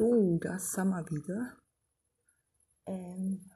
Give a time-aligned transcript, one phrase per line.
[0.00, 1.58] So, das wir wieder.
[2.86, 3.50] Ähm,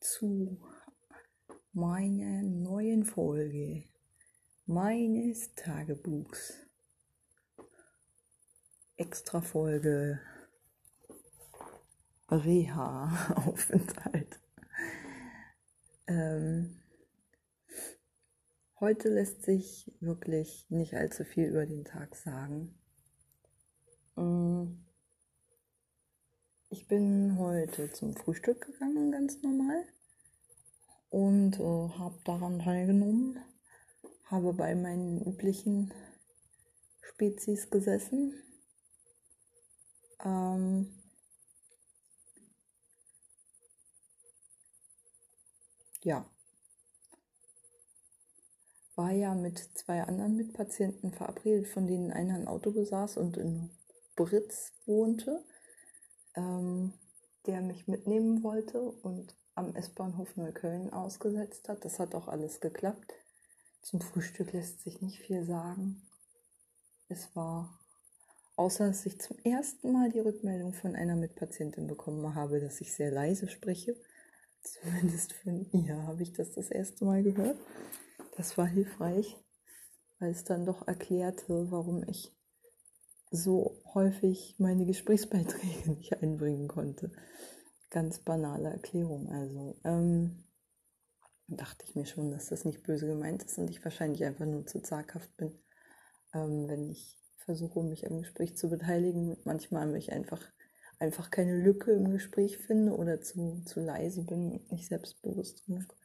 [0.00, 0.60] zu
[1.72, 3.84] meiner neuen Folge
[4.66, 6.66] meines Tagebuchs.
[8.96, 10.18] Extra Folge
[12.28, 14.40] Reha-Aufenthalt.
[16.08, 16.82] Ähm,
[18.80, 22.77] heute lässt sich wirklich nicht allzu viel über den Tag sagen.
[24.18, 24.84] Mm.
[26.70, 29.86] Ich bin heute zum Frühstück gegangen, ganz normal.
[31.08, 33.38] Und äh, habe daran teilgenommen.
[34.24, 35.94] Habe bei meinen üblichen
[37.00, 38.34] Spezies gesessen.
[40.24, 40.92] Ähm,
[46.02, 46.28] ja.
[48.96, 53.70] War ja mit zwei anderen Mitpatienten verabredet, von denen einer ein Auto besaß und in
[54.18, 55.44] Britz wohnte,
[56.34, 56.92] ähm,
[57.46, 61.84] der mich mitnehmen wollte und am S-Bahnhof Neukölln ausgesetzt hat.
[61.84, 63.14] Das hat auch alles geklappt.
[63.80, 66.02] Zum Frühstück lässt sich nicht viel sagen.
[67.08, 67.78] Es war,
[68.56, 72.92] außer dass ich zum ersten Mal die Rückmeldung von einer Mitpatientin bekommen habe, dass ich
[72.92, 73.96] sehr leise spreche.
[74.62, 77.58] Zumindest von ihr habe ich das das erste Mal gehört.
[78.36, 79.36] Das war hilfreich,
[80.18, 82.36] weil es dann doch erklärte, warum ich
[83.30, 87.12] so häufig meine Gesprächsbeiträge nicht einbringen konnte.
[87.90, 89.28] Ganz banale Erklärung.
[89.30, 90.44] Also ähm,
[91.46, 94.66] dachte ich mir schon, dass das nicht böse gemeint ist und ich wahrscheinlich einfach nur
[94.66, 95.58] zu zaghaft bin,
[96.34, 99.38] ähm, wenn ich versuche, mich am Gespräch zu beteiligen.
[99.44, 100.42] Manchmal ich einfach
[100.98, 105.96] einfach keine Lücke im Gespräch finde oder zu, zu leise bin und nicht selbstbewusst genug.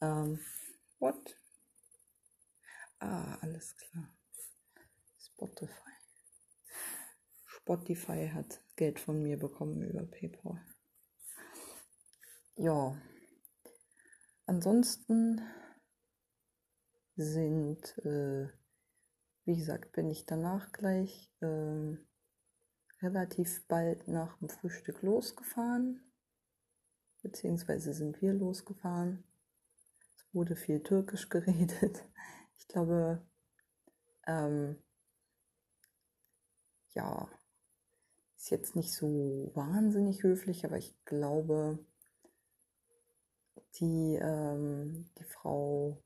[0.00, 0.38] Ähm,
[0.98, 1.36] what?
[3.00, 4.08] Ah, alles klar.
[5.18, 5.93] Spotify.
[7.64, 10.60] Spotify hat Geld von mir bekommen über PayPal.
[12.56, 12.94] Ja.
[14.44, 15.40] Ansonsten
[17.16, 18.50] sind, äh,
[19.46, 21.96] wie gesagt, bin ich danach gleich äh,
[23.00, 26.02] relativ bald nach dem Frühstück losgefahren.
[27.22, 29.24] Beziehungsweise sind wir losgefahren.
[30.18, 32.04] Es wurde viel Türkisch geredet.
[32.58, 33.26] Ich glaube,
[34.26, 34.82] ähm,
[36.92, 37.28] ja,
[38.44, 41.78] ist jetzt nicht so wahnsinnig höflich, aber ich glaube,
[43.80, 46.02] die, ähm, die Frau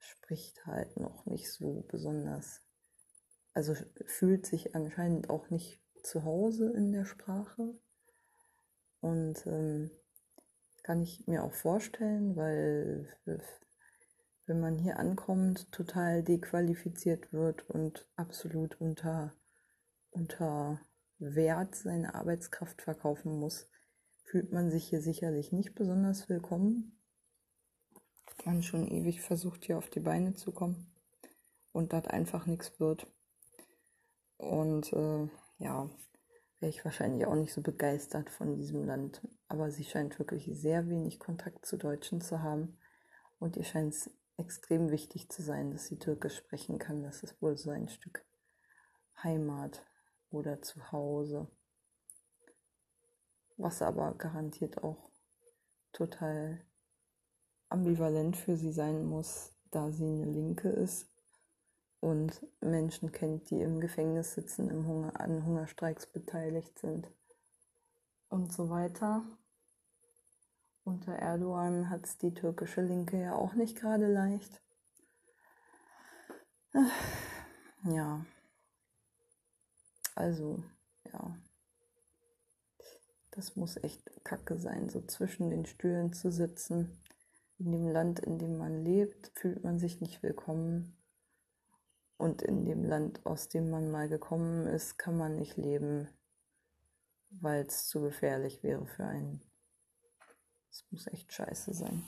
[0.00, 2.62] spricht halt noch nicht so besonders.
[3.52, 7.78] Also fühlt sich anscheinend auch nicht zu Hause in der Sprache.
[9.00, 9.92] Und ähm,
[10.82, 13.08] kann ich mir auch vorstellen, weil
[14.46, 19.32] wenn man hier ankommt, total dequalifiziert wird und absolut unter
[20.14, 20.80] unter
[21.18, 23.68] Wert seine Arbeitskraft verkaufen muss,
[24.24, 26.98] fühlt man sich hier sicherlich nicht besonders willkommen.
[28.44, 30.92] Man schon ewig versucht, hier auf die Beine zu kommen
[31.72, 33.06] und das einfach nichts wird.
[34.36, 35.88] Und äh, ja,
[36.60, 39.26] wäre ich wahrscheinlich auch nicht so begeistert von diesem Land.
[39.48, 42.78] Aber sie scheint wirklich sehr wenig Kontakt zu Deutschen zu haben.
[43.38, 47.02] Und ihr scheint es extrem wichtig zu sein, dass sie Türkisch sprechen kann.
[47.02, 48.24] Das ist wohl so ein Stück
[49.22, 49.82] Heimat
[50.34, 51.46] oder zu Hause.
[53.56, 55.10] Was aber garantiert auch
[55.92, 56.60] total
[57.68, 61.08] ambivalent für sie sein muss, da sie eine Linke ist
[62.00, 67.10] und Menschen kennt, die im Gefängnis sitzen, im Hunger, an Hungerstreiks beteiligt sind
[68.28, 69.24] und so weiter.
[70.84, 74.60] Unter Erdogan hat es die türkische Linke ja auch nicht gerade leicht.
[77.84, 78.24] Ja.
[80.14, 80.62] Also,
[81.12, 81.36] ja.
[83.30, 87.00] Das muss echt kacke sein, so zwischen den Stühlen zu sitzen.
[87.58, 90.96] In dem Land, in dem man lebt, fühlt man sich nicht willkommen.
[92.16, 96.08] Und in dem Land, aus dem man mal gekommen ist, kann man nicht leben,
[97.30, 99.42] weil es zu gefährlich wäre für einen.
[100.68, 102.04] Das muss echt scheiße sein.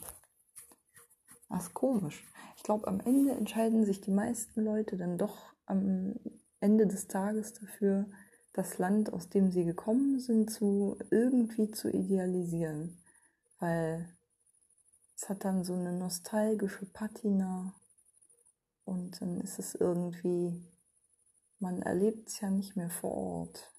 [1.56, 2.24] Ist komisch.
[2.56, 6.14] Ich glaube, am Ende entscheiden sich die meisten Leute dann doch am
[6.60, 8.06] Ende des Tages dafür,
[8.52, 13.02] das Land, aus dem sie gekommen sind, zu irgendwie zu idealisieren.
[13.58, 14.08] Weil
[15.14, 17.74] es hat dann so eine nostalgische Patina
[18.84, 20.64] und dann ist es irgendwie,
[21.58, 23.72] man erlebt es ja nicht mehr vor Ort,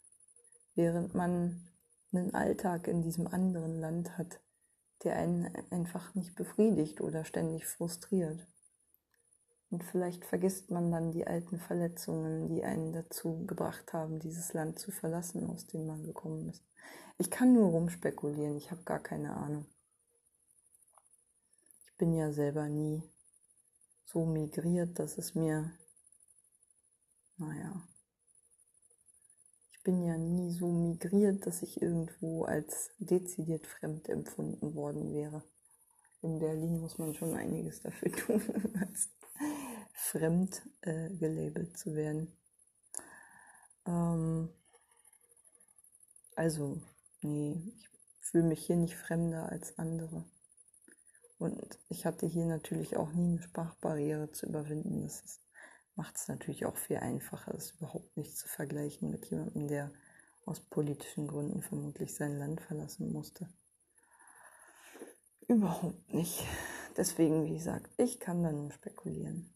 [0.76, 1.68] während man
[2.12, 4.40] einen Alltag in diesem anderen Land hat,
[5.04, 8.48] der einen einfach nicht befriedigt oder ständig frustriert.
[9.70, 14.80] Und vielleicht vergisst man dann die alten Verletzungen, die einen dazu gebracht haben, dieses Land
[14.80, 16.64] zu verlassen, aus dem man gekommen ist.
[17.18, 19.66] Ich kann nur rumspekulieren, ich habe gar keine Ahnung.
[21.86, 23.04] Ich bin ja selber nie
[24.06, 25.72] so migriert, dass es mir,
[27.38, 27.86] naja,
[29.72, 35.44] ich bin ja nie so migriert, dass ich irgendwo als dezidiert fremd empfunden worden wäre.
[36.22, 38.42] In Berlin muss man schon einiges dafür tun,
[38.80, 39.10] als
[40.12, 42.32] fremd äh, gelabelt zu werden.
[43.86, 44.50] Ähm,
[46.36, 46.82] also,
[47.22, 47.90] nee, ich
[48.22, 50.26] fühle mich hier nicht fremder als andere.
[51.40, 55.04] Und ich hatte hier natürlich auch nie eine Sprachbarriere zu überwinden.
[55.04, 55.42] Das
[55.96, 59.92] macht es natürlich auch viel einfacher, das überhaupt nicht zu vergleichen mit jemandem, der
[60.46, 63.50] aus politischen Gründen vermutlich sein Land verlassen musste.
[65.48, 66.44] Überhaupt nicht.
[66.96, 69.54] Deswegen, wie gesagt, ich kann da nur spekulieren,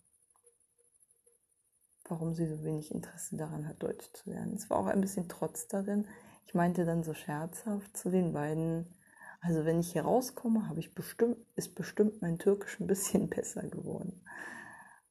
[2.05, 4.55] warum sie so wenig Interesse daran hat, Deutsch zu lernen.
[4.55, 6.07] Es war auch ein bisschen Trotz darin.
[6.45, 8.93] Ich meinte dann so scherzhaft zu den beiden,
[9.41, 13.63] also wenn ich hier rauskomme, habe ich bestimmt, ist bestimmt mein Türkisch ein bisschen besser
[13.67, 14.25] geworden.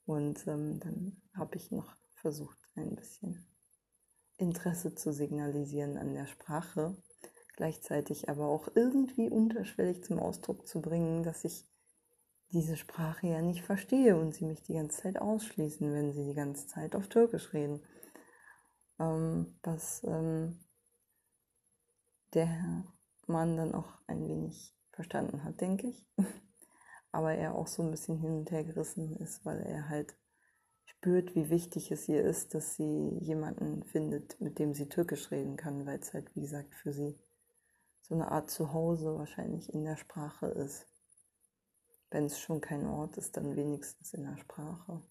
[0.04, 3.46] Und ähm, dann habe ich noch versucht, ein bisschen
[4.36, 6.96] Interesse zu signalisieren an der Sprache,
[7.56, 11.69] gleichzeitig aber auch irgendwie unterschwellig zum Ausdruck zu bringen, dass ich
[12.52, 16.34] diese Sprache ja nicht verstehe und sie mich die ganze Zeit ausschließen, wenn sie die
[16.34, 17.82] ganze Zeit auf Türkisch reden.
[18.98, 20.58] Ähm, was ähm,
[22.34, 22.84] der
[23.26, 26.06] man dann auch ein wenig verstanden hat, denke ich.
[27.12, 30.16] Aber er auch so ein bisschen hin und her gerissen ist, weil er halt
[30.84, 35.56] spürt, wie wichtig es ihr ist, dass sie jemanden findet, mit dem sie Türkisch reden
[35.56, 37.18] kann, weil es halt, wie gesagt, für sie
[38.02, 40.89] so eine Art Zuhause wahrscheinlich in der Sprache ist.
[42.10, 45.02] Wenn es schon kein Ort ist, dann wenigstens in der Sprache.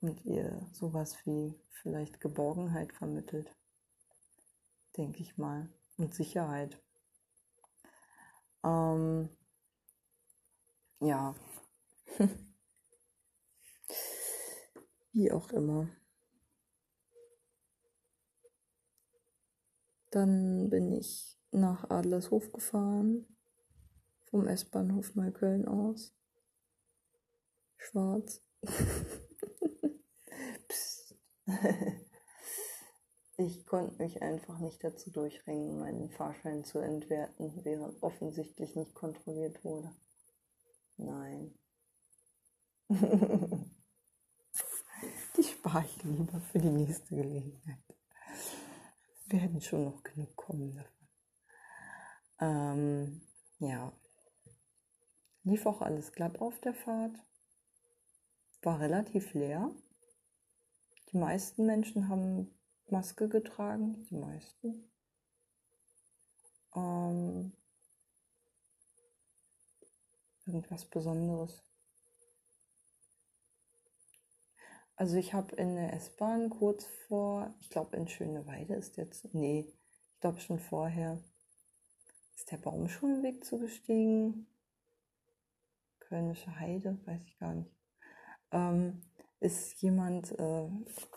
[0.00, 3.56] Und ihr sowas wie vielleicht Geborgenheit vermittelt,
[4.96, 6.78] denke ich mal und Sicherheit.
[8.62, 9.30] Ähm,
[11.00, 11.34] ja.
[15.12, 15.88] Wie auch immer.
[20.10, 23.33] Dann bin ich nach Adlershof gefahren,
[24.34, 26.12] vom S-Bahnhof Neukölln aus.
[27.76, 28.42] Schwarz.
[30.66, 31.16] Psst.
[33.36, 39.62] Ich konnte mich einfach nicht dazu durchringen, meinen Fahrschein zu entwerten, während offensichtlich nicht kontrolliert
[39.62, 39.94] wurde.
[40.96, 41.56] Nein.
[45.36, 47.84] die spare ich lieber für die nächste Gelegenheit.
[49.26, 51.08] Werden schon noch genug kommen davon.
[52.40, 53.20] Ähm,
[53.60, 53.92] ja.
[55.44, 57.22] Lief auch alles glatt auf der Fahrt.
[58.62, 59.70] War relativ leer.
[61.12, 62.50] Die meisten Menschen haben
[62.88, 64.90] Maske getragen, die meisten.
[66.74, 67.52] Ähm,
[70.46, 71.62] irgendwas Besonderes.
[74.96, 79.66] Also ich habe in der S-Bahn kurz vor, ich glaube in Schöneweide ist jetzt, nee,
[79.68, 81.22] ich glaube schon vorher,
[82.34, 84.46] ist der Baumschulenweg zugestiegen.
[86.14, 87.74] Kölnische Heide, weiß ich gar nicht.
[88.52, 89.02] Ähm,
[89.40, 90.70] ist jemand äh,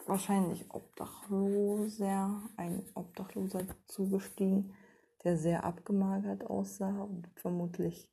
[0.07, 4.73] wahrscheinlich Obdachloser, ein Obdachloser zugestiegen,
[5.23, 8.11] der sehr abgemagert aussah und vermutlich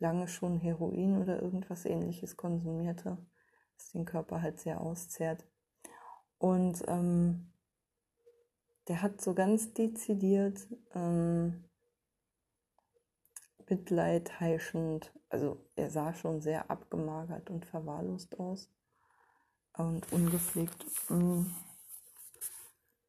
[0.00, 3.16] lange schon Heroin oder irgendwas ähnliches konsumierte,
[3.76, 5.46] was den Körper halt sehr auszehrt.
[6.38, 7.52] Und ähm,
[8.88, 11.67] der hat so ganz dezidiert ähm,
[13.70, 18.70] Mitleid heischend, also er sah schon sehr abgemagert und verwahrlost aus
[19.76, 20.84] und ungepflegt.
[21.08, 21.46] Mm.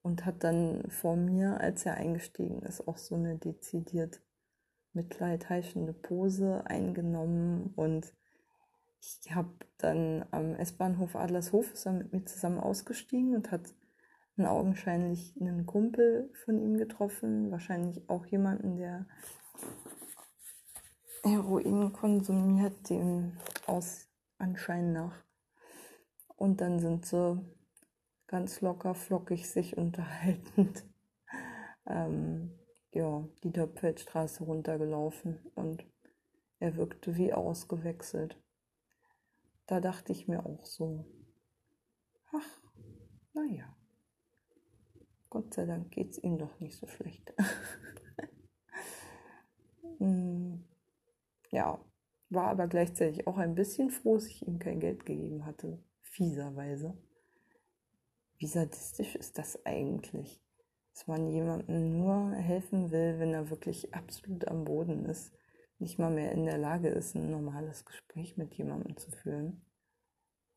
[0.02, 4.22] Und hat dann vor mir, als er eingestiegen ist, auch so eine dezidiert
[4.94, 7.74] mitleidheischende Pose eingenommen.
[7.76, 8.14] Und
[9.02, 13.74] ich habe dann am S-Bahnhof Adlershof ist er mit mir zusammen ausgestiegen und hat
[14.38, 19.06] einen augenscheinlich einen Kumpel von ihm getroffen, wahrscheinlich auch jemanden, der
[21.24, 24.08] Heroin konsumiert, dem aus
[24.38, 25.24] Anschein nach.
[26.36, 27.40] Und dann sind sie
[28.28, 30.86] ganz locker, flockig sich unterhaltend
[31.86, 32.58] ähm,
[32.92, 35.86] ja, die Dörpfeldstraße runtergelaufen und
[36.60, 38.42] er wirkte wie ausgewechselt.
[39.68, 41.06] Da dachte ich mir auch so,
[42.32, 42.62] ach,
[43.34, 43.76] naja,
[45.30, 47.34] Gott sei Dank geht es ihm doch nicht so schlecht.
[50.00, 50.39] Hm,
[51.52, 51.80] ja,
[52.30, 55.84] war aber gleichzeitig auch ein bisschen froh, dass ich ihm kein Geld gegeben hatte.
[56.02, 56.98] Fieserweise.
[58.38, 60.42] Wie sadistisch ist das eigentlich?
[60.94, 65.34] Dass man jemandem nur helfen will, wenn er wirklich absolut am Boden ist,
[65.80, 69.66] nicht mal mehr in der Lage ist, ein normales Gespräch mit jemandem zu führen.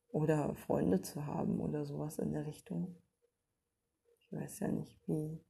[0.09, 2.97] Oder Freunde zu haben oder sowas in der Richtung.
[4.19, 5.41] Ich weiß ja nicht, wie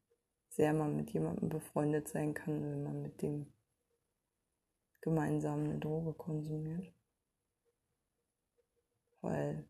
[0.48, 3.52] sehr man mit jemandem befreundet sein kann, wenn man mit dem
[5.02, 6.92] gemeinsam eine Droge konsumiert.
[9.20, 9.68] Weil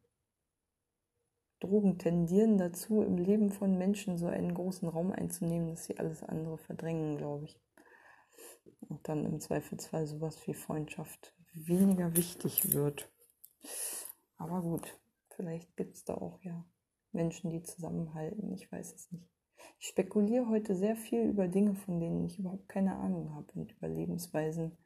[1.58, 6.22] Drogen tendieren dazu, im Leben von Menschen so einen großen Raum einzunehmen, dass sie alles
[6.22, 7.60] andere verdrängen, glaube ich.
[8.88, 13.10] Und dann im Zweifelsfall sowas wie Freundschaft weniger wichtig wird.
[14.36, 14.98] Aber gut,
[15.36, 16.64] vielleicht gibt es da auch ja
[17.12, 18.52] Menschen, die zusammenhalten.
[18.52, 19.28] Ich weiß es nicht.
[19.78, 23.70] Ich spekuliere heute sehr viel über Dinge, von denen ich überhaupt keine Ahnung habe und
[23.70, 24.76] über Lebensweisen,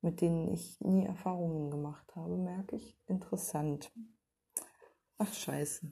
[0.00, 2.96] mit denen ich nie Erfahrungen gemacht habe, merke ich.
[3.06, 3.92] Interessant.
[5.18, 5.90] Ach scheiße.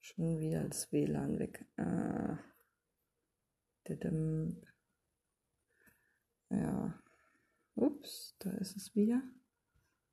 [0.00, 1.66] Schon wieder das WLAN weg.
[1.76, 2.38] Ah.
[6.50, 7.02] Ja.
[7.74, 9.22] Ups, da ist es wieder.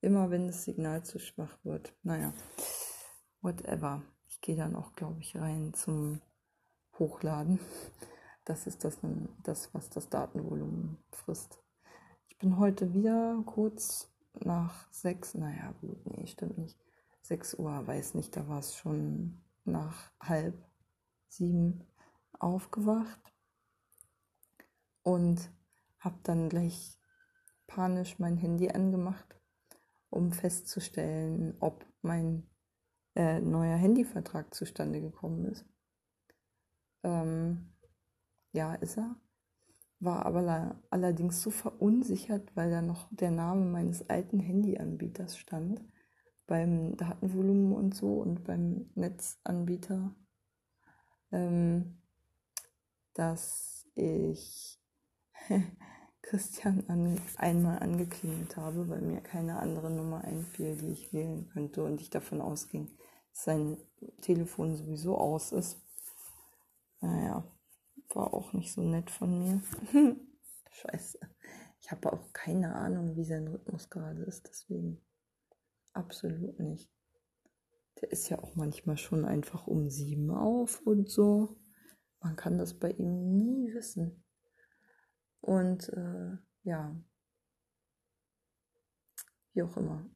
[0.02, 1.96] Immer wenn das Signal zu schwach wird.
[2.04, 2.34] Naja,
[3.42, 4.04] whatever.
[4.28, 6.22] Ich gehe dann auch, glaube ich, rein zum
[7.00, 7.60] Hochladen.
[8.46, 9.00] Das ist das,
[9.44, 11.60] das, was das Datenvolumen frisst.
[12.30, 16.78] Ich bin heute wieder kurz nach sechs, naja, gut, nee, stimmt nicht.
[17.22, 20.56] Sechs Uhr, weiß nicht, da war es schon nach halb
[21.28, 21.84] sieben
[22.40, 23.20] aufgewacht
[25.04, 25.52] und
[26.00, 27.00] habe dann gleich
[27.66, 29.38] panisch mein Handy angemacht
[30.10, 32.50] um festzustellen, ob mein
[33.16, 35.66] äh, neuer Handyvertrag zustande gekommen ist.
[37.04, 37.74] Ähm,
[38.52, 39.16] ja, ist er.
[40.00, 45.82] War aber allerdings so verunsichert, weil da noch der Name meines alten Handyanbieters stand.
[46.46, 50.16] Beim Datenvolumen und so und beim Netzanbieter.
[51.32, 52.02] Ähm,
[53.14, 54.80] dass ich
[56.22, 61.84] Christian an, einmal angeklingelt habe, weil mir keine andere Nummer einfiel, die ich wählen könnte
[61.84, 62.96] und ich davon ausging,
[63.32, 63.78] dass sein
[64.22, 65.82] Telefon sowieso aus ist.
[67.02, 67.44] Naja,
[68.16, 69.62] war auch nicht so nett von mir.
[70.72, 71.20] Scheiße.
[71.80, 75.02] Ich habe auch keine Ahnung, wie sein Rhythmus gerade ist, deswegen
[75.94, 76.92] absolut nicht.
[78.02, 81.58] Der ist ja auch manchmal schon einfach um sieben auf und so.
[82.20, 84.24] Man kann das bei ihm nie wissen.
[85.42, 86.96] Und äh, ja,
[89.54, 90.10] wie auch immer.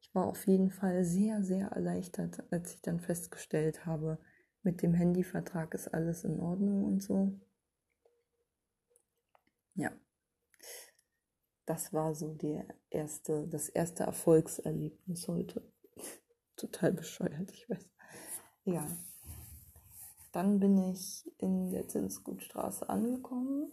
[0.00, 4.18] Ich war auf jeden Fall sehr, sehr erleichtert, als ich dann festgestellt habe,
[4.64, 7.38] mit dem Handyvertrag ist alles in Ordnung und so.
[9.74, 9.92] Ja,
[11.66, 15.62] das war so der erste, das erste Erfolgserlebnis heute.
[16.56, 17.88] Total bescheuert, ich weiß.
[18.64, 18.86] Ja.
[20.32, 23.72] Dann bin ich in der Zinsgutstraße angekommen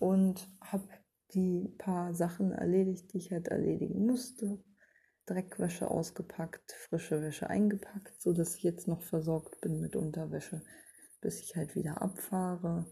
[0.00, 0.88] und habe
[1.32, 4.58] die paar Sachen erledigt, die ich halt erledigen musste.
[5.28, 10.62] Dreckwäsche ausgepackt, frische Wäsche eingepackt, so dass ich jetzt noch versorgt bin mit Unterwäsche,
[11.20, 12.86] bis ich halt wieder abfahre.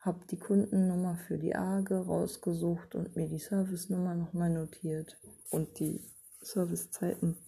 [0.00, 5.16] Habe die Kundennummer für die AGE rausgesucht und mir die Servicenummer nochmal notiert
[5.50, 6.04] und die
[6.42, 7.38] Servicezeiten.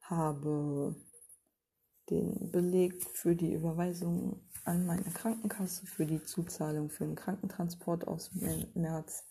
[0.00, 0.96] Habe
[2.10, 8.32] den Beleg für die Überweisung an meine Krankenkasse für die Zuzahlung für den Krankentransport aus
[8.74, 9.24] März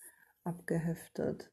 [0.43, 1.51] abgeheftet.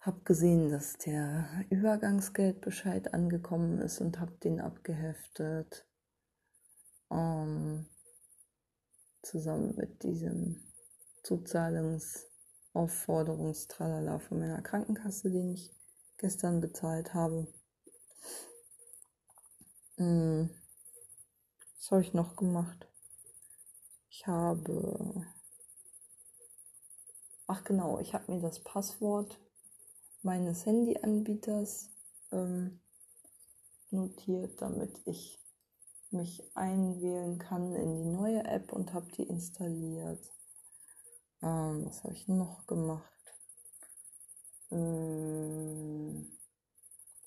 [0.00, 5.84] Hab gesehen, dass der Übergangsgeldbescheid angekommen ist und hab den abgeheftet.
[7.10, 7.86] Ähm,
[9.22, 10.62] zusammen mit diesem
[11.24, 15.74] Zuzahlungsaufforderungstralala von meiner Krankenkasse, den ich
[16.16, 17.48] gestern bezahlt habe.
[19.96, 20.50] Mhm.
[21.76, 22.86] Was habe ich noch gemacht?
[24.10, 25.26] Ich habe.
[27.48, 29.40] Ach genau, ich habe mir das Passwort
[30.22, 31.90] meines Handyanbieters
[32.32, 32.80] ähm,
[33.90, 35.38] notiert, damit ich
[36.10, 40.32] mich einwählen kann in die neue App und habe die installiert.
[41.42, 43.12] Ähm, was habe ich noch gemacht?
[44.70, 46.26] Ähm,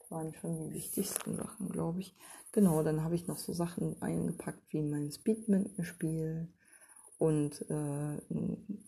[0.09, 2.15] waren schon die wichtigsten Sachen, glaube ich.
[2.51, 6.51] Genau, dann habe ich noch so Sachen eingepackt wie mein Speedminton-Spiel
[7.17, 8.17] und äh,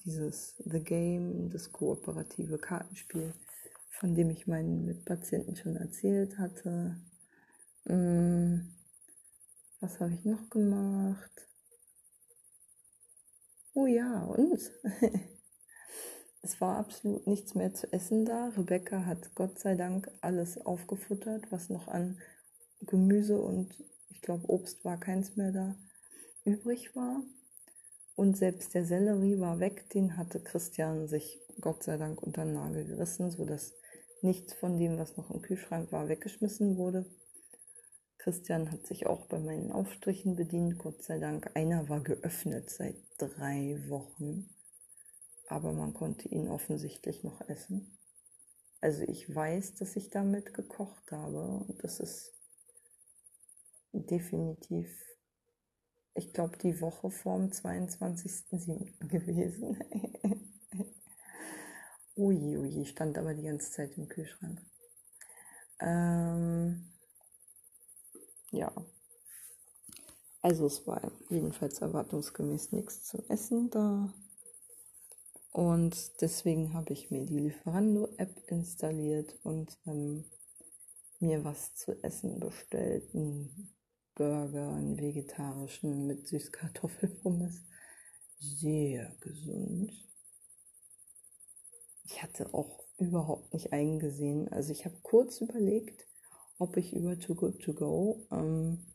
[0.05, 3.33] dieses The Game, das kooperative Kartenspiel,
[3.99, 6.97] von dem ich meinen Mitpatienten schon erzählt hatte.
[7.85, 8.73] Hm,
[9.79, 11.47] was habe ich noch gemacht?
[13.73, 14.71] Oh ja, und
[16.41, 18.49] es war absolut nichts mehr zu essen da.
[18.57, 22.19] Rebecca hat Gott sei Dank alles aufgefuttert, was noch an
[22.81, 23.75] Gemüse und
[24.09, 25.75] ich glaube Obst war keins mehr da
[26.45, 27.21] übrig war.
[28.15, 32.53] Und selbst der Sellerie war weg, den hatte Christian sich Gott sei Dank unter den
[32.53, 33.73] Nagel gerissen, sodass
[34.23, 37.05] nichts von dem, was noch im Kühlschrank war, weggeschmissen wurde.
[38.17, 41.51] Christian hat sich auch bei meinen Aufstrichen bedient, Gott sei Dank.
[41.55, 44.49] Einer war geöffnet seit drei Wochen,
[45.47, 47.97] aber man konnte ihn offensichtlich noch essen.
[48.79, 52.33] Also ich weiß, dass ich damit gekocht habe und das ist
[53.91, 54.89] definitiv
[56.15, 59.07] ich glaube, die Woche vorm 22.07.
[59.07, 59.77] gewesen.
[62.15, 64.61] Ui, ui, stand aber die ganze Zeit im Kühlschrank.
[65.79, 66.85] Ähm,
[68.51, 68.71] ja.
[70.41, 74.13] Also es war jedenfalls erwartungsgemäß nichts zum Essen da.
[75.51, 80.25] Und deswegen habe ich mir die Lieferando-App installiert und ähm,
[81.19, 83.13] mir was zu essen bestellt.
[83.15, 83.69] Ein
[84.13, 87.63] Burger, einen vegetarischen mit Süßkartoffelpommes.
[88.39, 89.91] Sehr gesund.
[92.05, 94.47] Ich hatte auch überhaupt nicht eingesehen.
[94.49, 96.07] Also ich habe kurz überlegt,
[96.59, 98.85] ob ich über Too Good To Go ähm,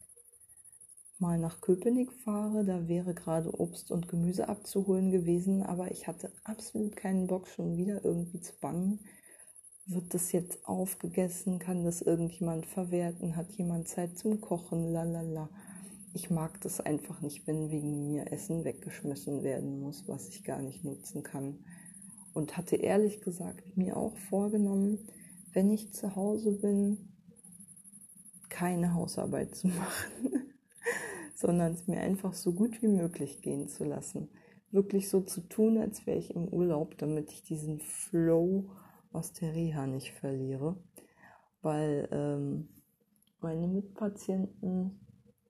[1.19, 2.65] mal nach Köpenick fahre.
[2.65, 7.77] Da wäre gerade Obst und Gemüse abzuholen gewesen, aber ich hatte absolut keinen Bock, schon
[7.77, 9.01] wieder irgendwie zu bangen
[9.89, 11.59] wird das jetzt aufgegessen?
[11.59, 13.37] Kann das irgendjemand verwerten?
[13.37, 14.93] Hat jemand Zeit zum Kochen?
[14.93, 15.49] Lalala.
[16.13, 20.61] Ich mag das einfach nicht, wenn wegen mir Essen weggeschmissen werden muss, was ich gar
[20.61, 21.65] nicht nutzen kann.
[22.35, 25.09] Und hatte ehrlich gesagt mir auch vorgenommen,
[25.53, 27.09] wenn ich zu Hause bin,
[28.49, 30.53] keine Hausarbeit zu machen,
[31.35, 34.29] sondern es mir einfach so gut wie möglich gehen zu lassen.
[34.71, 38.71] Wirklich so zu tun, als wäre ich im Urlaub, damit ich diesen Flow
[39.13, 40.77] aus der Reha nicht verliere,
[41.63, 42.69] weil ähm,
[43.41, 45.01] meine Mitpatienten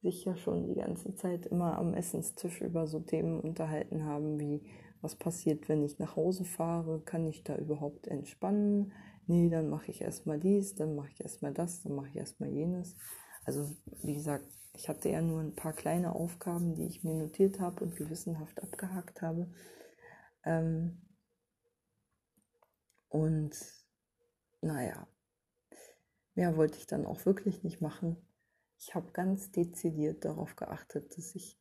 [0.03, 4.63] sich ja schon die ganze Zeit immer am Essenstisch über so Themen unterhalten haben, wie
[5.01, 8.93] was passiert, wenn ich nach Hause fahre, kann ich da überhaupt entspannen?
[9.27, 12.51] Nee, dann mache ich erstmal dies, dann mache ich erstmal das, dann mache ich erstmal
[12.51, 12.97] jenes.
[13.45, 13.71] Also
[14.03, 17.85] wie gesagt, ich hatte ja nur ein paar kleine Aufgaben, die ich mir notiert habe
[17.85, 19.51] und gewissenhaft abgehakt habe.
[20.45, 21.03] Ähm,
[23.09, 23.57] und
[24.61, 25.07] naja,
[26.35, 28.17] mehr wollte ich dann auch wirklich nicht machen.
[28.79, 31.59] Ich habe ganz dezidiert darauf geachtet, dass ich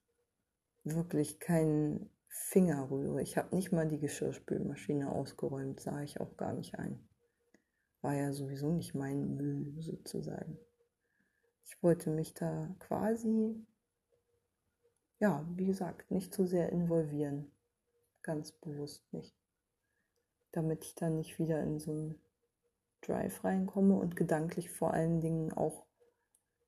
[0.83, 2.09] wirklich keinen
[2.45, 3.21] Finger rühre.
[3.21, 6.99] Ich habe nicht mal die Geschirrspülmaschine ausgeräumt, sah ich auch gar nicht ein.
[8.01, 10.57] War ja sowieso nicht mein Müll sozusagen.
[11.65, 13.55] Ich wollte mich da quasi,
[15.19, 17.51] ja, wie gesagt, nicht zu sehr involvieren.
[18.21, 19.35] Ganz bewusst nicht
[20.57, 22.19] damit ich dann nicht wieder in so einen
[23.01, 25.85] Drive reinkomme und gedanklich vor allen Dingen auch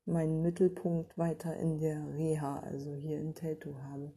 [0.05, 4.13] meinen Mittelpunkt weiter in der Reha, also hier in Teltow habe.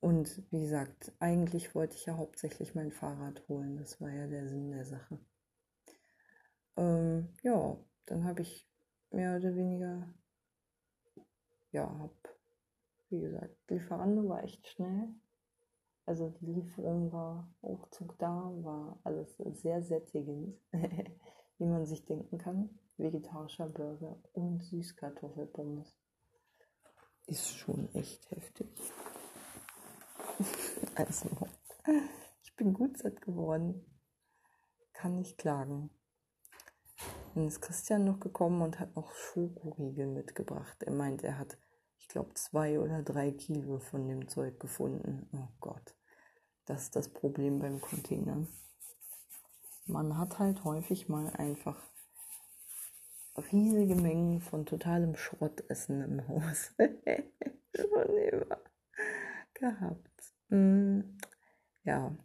[0.00, 3.76] Und wie gesagt, eigentlich wollte ich ja hauptsächlich mein Fahrrad holen.
[3.76, 5.18] Das war ja der Sinn der Sache.
[6.76, 8.68] Ähm, ja, dann habe ich
[9.10, 10.08] mehr oder weniger,
[11.72, 12.14] ja, habe,
[13.10, 15.08] wie gesagt, Lieferando war echt schnell.
[16.06, 20.56] Also die Lieferung war Ruckzuck da, war alles sehr sättigend,
[21.58, 22.78] wie man sich denken kann.
[22.96, 25.98] Vegetarischer Burger und Süßkartoffelpommes.
[27.26, 28.68] Ist schon echt heftig.
[30.94, 31.28] also,
[32.42, 33.84] ich bin gut satt geworden.
[34.92, 35.90] Kann nicht klagen.
[37.34, 40.82] Dann ist Christian noch gekommen und hat noch Schokoriegel mitgebracht.
[40.82, 41.56] Er meint, er hat,
[41.98, 45.28] ich glaube, zwei oder drei Kilo von dem Zeug gefunden.
[45.32, 45.94] Oh Gott.
[46.66, 48.48] Das ist das Problem beim Containern.
[49.86, 51.82] Man hat halt häufig mal einfach
[53.52, 56.74] riesige Mengen von totalem Schrottessen im Haus.
[57.74, 58.58] Schon immer
[59.58, 60.34] gehabt.
[60.48, 61.00] Mm,
[61.84, 62.16] ja.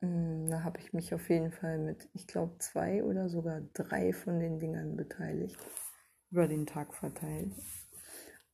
[0.00, 4.12] Mm, da habe ich mich auf jeden Fall mit, ich glaube, zwei oder sogar drei
[4.12, 5.58] von den Dingern beteiligt.
[6.30, 7.52] Über den Tag verteilt.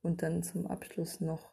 [0.02, 1.52] Und dann zum Abschluss noch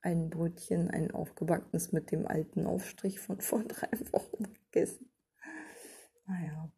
[0.00, 5.10] ein Brötchen, ein aufgebackenes mit dem alten Aufstrich von vor drei Wochen gegessen.
[6.26, 6.72] Naja.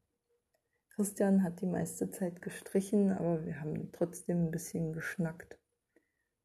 [0.91, 5.60] Christian hat die meiste Zeit gestrichen, aber wir haben trotzdem ein bisschen geschnackt.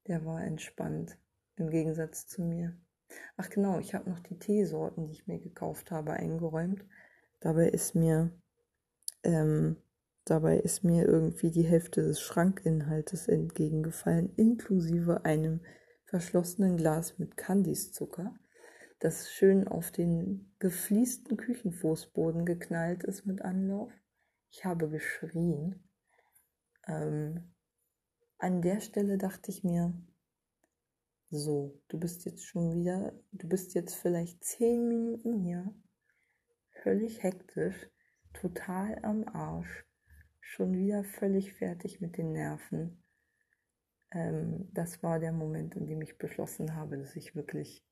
[0.07, 1.17] Der war entspannt,
[1.55, 2.77] im Gegensatz zu mir.
[3.37, 6.85] Ach genau, ich habe noch die Teesorten, die ich mir gekauft habe, eingeräumt.
[7.39, 8.31] Dabei ist mir,
[9.23, 9.77] ähm,
[10.25, 15.61] dabei ist mir irgendwie die Hälfte des Schrankinhaltes entgegengefallen, inklusive einem
[16.05, 18.33] verschlossenen Glas mit Kandiszucker,
[18.99, 23.91] das schön auf den gefliesten Küchenfußboden geknallt ist mit Anlauf.
[24.49, 25.83] Ich habe geschrien.
[26.87, 27.54] Ähm,
[28.37, 29.93] an der Stelle dachte ich mir,
[31.29, 35.73] so, du bist jetzt schon wieder, du bist jetzt vielleicht zehn Minuten hier,
[36.83, 37.89] völlig hektisch,
[38.33, 39.85] total am Arsch,
[40.39, 43.03] schon wieder völlig fertig mit den Nerven.
[44.11, 47.83] Ähm, das war der Moment, in dem ich beschlossen habe, dass ich wirklich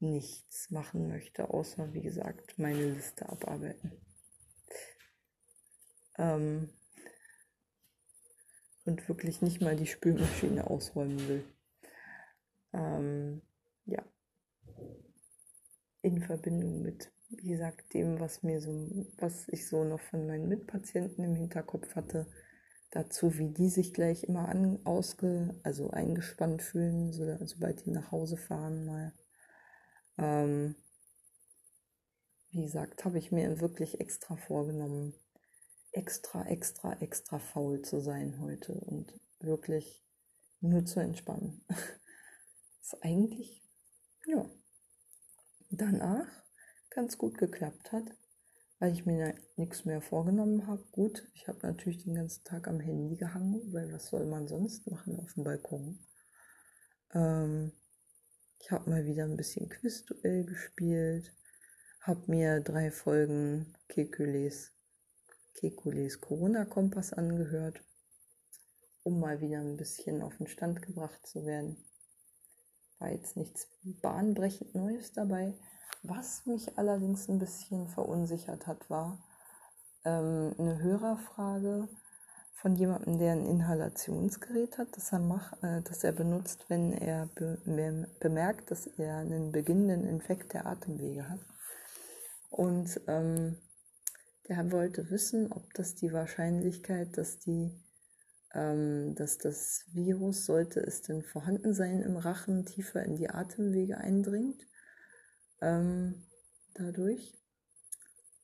[0.00, 3.92] nichts machen möchte, außer, wie gesagt, meine Liste abarbeiten.
[6.18, 6.70] Ähm,
[8.84, 11.44] und wirklich nicht mal die Spülmaschine ausräumen will.
[12.72, 13.42] Ähm,
[13.86, 14.02] ja.
[16.02, 18.70] In Verbindung mit, wie gesagt, dem, was mir so,
[19.18, 22.26] was ich so noch von meinen Mitpatienten im Hinterkopf hatte,
[22.90, 28.12] dazu, wie die sich gleich immer an, ausge, also eingespannt fühlen, so, sobald die nach
[28.12, 29.12] Hause fahren mal.
[30.18, 30.76] Ähm,
[32.50, 35.14] wie gesagt, habe ich mir wirklich extra vorgenommen,
[35.94, 40.04] extra, extra, extra faul zu sein heute und wirklich
[40.60, 41.64] nur zu entspannen.
[42.80, 43.62] Was eigentlich,
[44.26, 44.50] ja,
[45.70, 46.26] danach
[46.90, 48.04] ganz gut geklappt hat,
[48.78, 50.84] weil ich mir nichts mehr vorgenommen habe.
[50.92, 54.86] Gut, ich habe natürlich den ganzen Tag am Handy gehangen, weil was soll man sonst
[54.90, 55.98] machen auf dem Balkon?
[57.14, 57.72] Ähm,
[58.58, 61.32] ich habe mal wieder ein bisschen Quizduell gespielt,
[62.00, 64.73] habe mir drei Folgen Kekules
[65.54, 67.82] Kekules Corona-Kompass angehört,
[69.02, 71.76] um mal wieder ein bisschen auf den Stand gebracht zu werden.
[72.98, 75.54] War jetzt nichts bahnbrechend Neues dabei.
[76.02, 79.22] Was mich allerdings ein bisschen verunsichert hat, war
[80.04, 81.88] ähm, eine Hörerfrage
[82.64, 87.26] von jemandem, der ein Inhalationsgerät hat, das er, macht, äh, das er benutzt, wenn er
[87.34, 87.58] be
[88.20, 91.40] bemerkt, dass er einen beginnenden Infekt der Atemwege hat.
[92.50, 93.58] Und ähm,
[94.48, 97.70] der wollte wissen, ob das die Wahrscheinlichkeit, dass die,
[98.52, 103.98] ähm, dass das Virus, sollte es denn vorhanden sein, im Rachen tiefer in die Atemwege
[103.98, 104.60] eindringt,
[105.62, 106.26] ähm,
[106.74, 107.38] dadurch.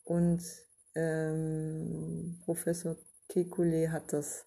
[0.04, 0.42] Und
[0.94, 2.96] ähm, Professor
[3.28, 4.46] Kekulé hat das,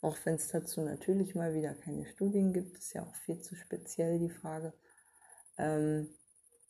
[0.00, 3.56] auch wenn es dazu natürlich mal wieder keine Studien gibt, ist ja auch viel zu
[3.56, 4.72] speziell die Frage,
[5.58, 6.08] ähm,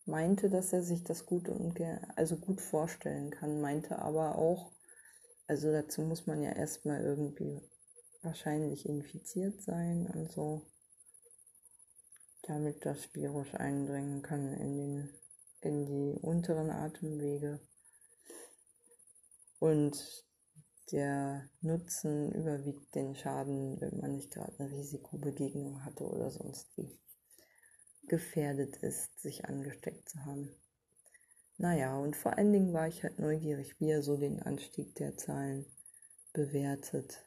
[0.04, 1.78] meinte, dass er sich das gut und
[2.16, 4.72] also gut vorstellen kann, meinte aber auch,
[5.46, 7.60] also dazu muss man ja erstmal irgendwie
[8.22, 10.66] wahrscheinlich infiziert sein und so,
[12.42, 15.10] damit das Virus eindringen kann in, den,
[15.60, 17.60] in die unteren Atemwege.
[19.58, 20.26] Und
[20.90, 26.98] der Nutzen überwiegt den Schaden, wenn man nicht gerade eine Risikobegegnung hatte oder sonst wie
[28.08, 30.54] gefährdet ist, sich angesteckt zu haben.
[31.58, 35.16] Naja, und vor allen Dingen war ich halt neugierig, wie er so den Anstieg der
[35.16, 35.66] Zahlen
[36.32, 37.24] bewertet.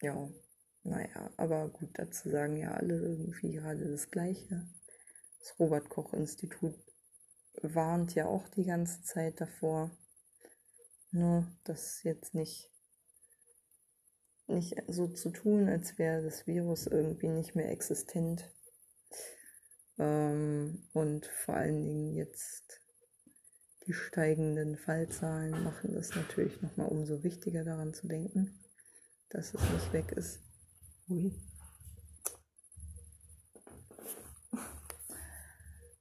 [0.00, 0.28] Ja,
[0.82, 4.66] naja, aber gut, dazu sagen ja alle irgendwie gerade das Gleiche.
[5.38, 6.74] Das Robert Koch Institut
[7.62, 9.90] warnt ja auch die ganze Zeit davor.
[11.10, 12.70] Nur, das jetzt nicht,
[14.46, 18.50] nicht so zu tun, als wäre das Virus irgendwie nicht mehr existent.
[19.98, 22.80] Ähm, und vor allen Dingen jetzt
[23.86, 28.58] die steigenden Fallzahlen machen das natürlich nochmal umso wichtiger daran zu denken,
[29.28, 30.40] dass es nicht weg ist.
[31.08, 31.34] Ui.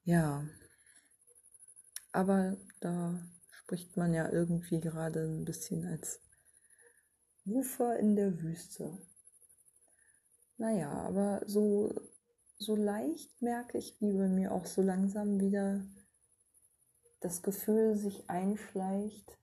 [0.06, 0.47] Ja,
[2.12, 6.21] aber da spricht man ja irgendwie gerade ein bisschen als
[7.45, 8.97] Ufer in der Wüste.
[10.58, 11.93] Naja, aber so
[12.63, 15.86] so leicht merke ich, wie bei mir auch so langsam wieder
[17.19, 19.38] das Gefühl sich einschleicht,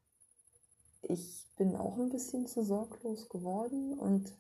[1.03, 4.37] ich bin auch ein bisschen zu sorglos geworden und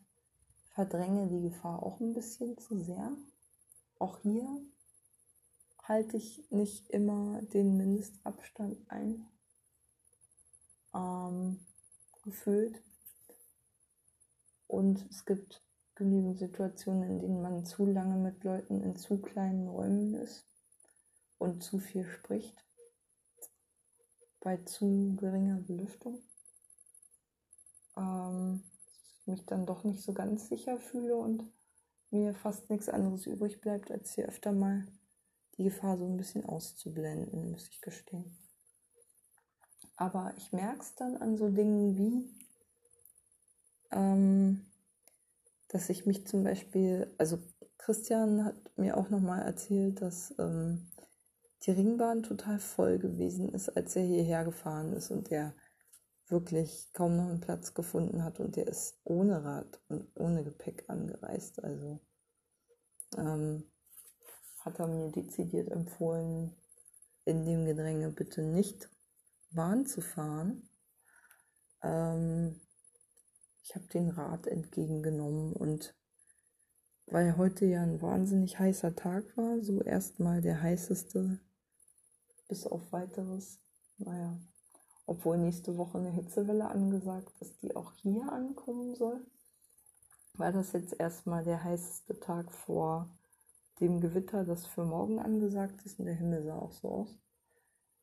[0.75, 3.13] verdränge die Gefahr auch ein bisschen zu sehr.
[3.99, 4.47] Auch hier
[5.83, 9.27] halte ich nicht immer den Mindestabstand ein.
[10.95, 11.61] Ähm,
[12.23, 12.83] gefühlt.
[14.67, 15.63] Und es gibt
[16.01, 20.47] genügend Situationen, in denen man zu lange mit Leuten in zu kleinen Räumen ist
[21.37, 22.65] und zu viel spricht,
[24.41, 26.23] bei zu geringer Belüftung.
[27.99, 28.63] Ähm,
[29.19, 31.45] ich mich dann doch nicht so ganz sicher fühle und
[32.11, 34.87] mir fast nichts anderes übrig bleibt, als hier öfter mal
[35.59, 38.39] die Gefahr so ein bisschen auszublenden, muss ich gestehen.
[39.97, 42.41] Aber ich merke es dann an so Dingen wie,
[43.93, 44.70] ähm,
[45.71, 47.39] dass ich mich zum Beispiel, also
[47.79, 50.91] Christian hat mir auch nochmal erzählt, dass ähm,
[51.63, 55.55] die Ringbahn total voll gewesen ist, als er hierher gefahren ist und er
[56.27, 60.85] wirklich kaum noch einen Platz gefunden hat und der ist ohne Rad und ohne Gepäck
[60.89, 61.63] angereist.
[61.63, 62.01] Also
[63.17, 63.65] ähm,
[64.61, 66.57] hat er mir dezidiert empfohlen,
[67.25, 68.91] in dem Gedränge bitte nicht
[69.53, 70.69] Bahn zu fahren.
[71.83, 72.61] Ähm,
[73.63, 75.95] ich habe den Rat entgegengenommen und
[77.07, 81.41] weil heute ja ein wahnsinnig heißer Tag war, so erstmal der heißeste
[82.49, 83.61] bis auf weiteres.
[83.99, 84.39] Naja,
[85.07, 89.27] obwohl nächste Woche eine Hitzewelle angesagt ist, die auch hier ankommen soll,
[90.35, 93.11] war das jetzt erstmal der heißeste Tag vor
[93.81, 97.19] dem Gewitter, das für morgen angesagt ist und der Himmel sah auch so aus.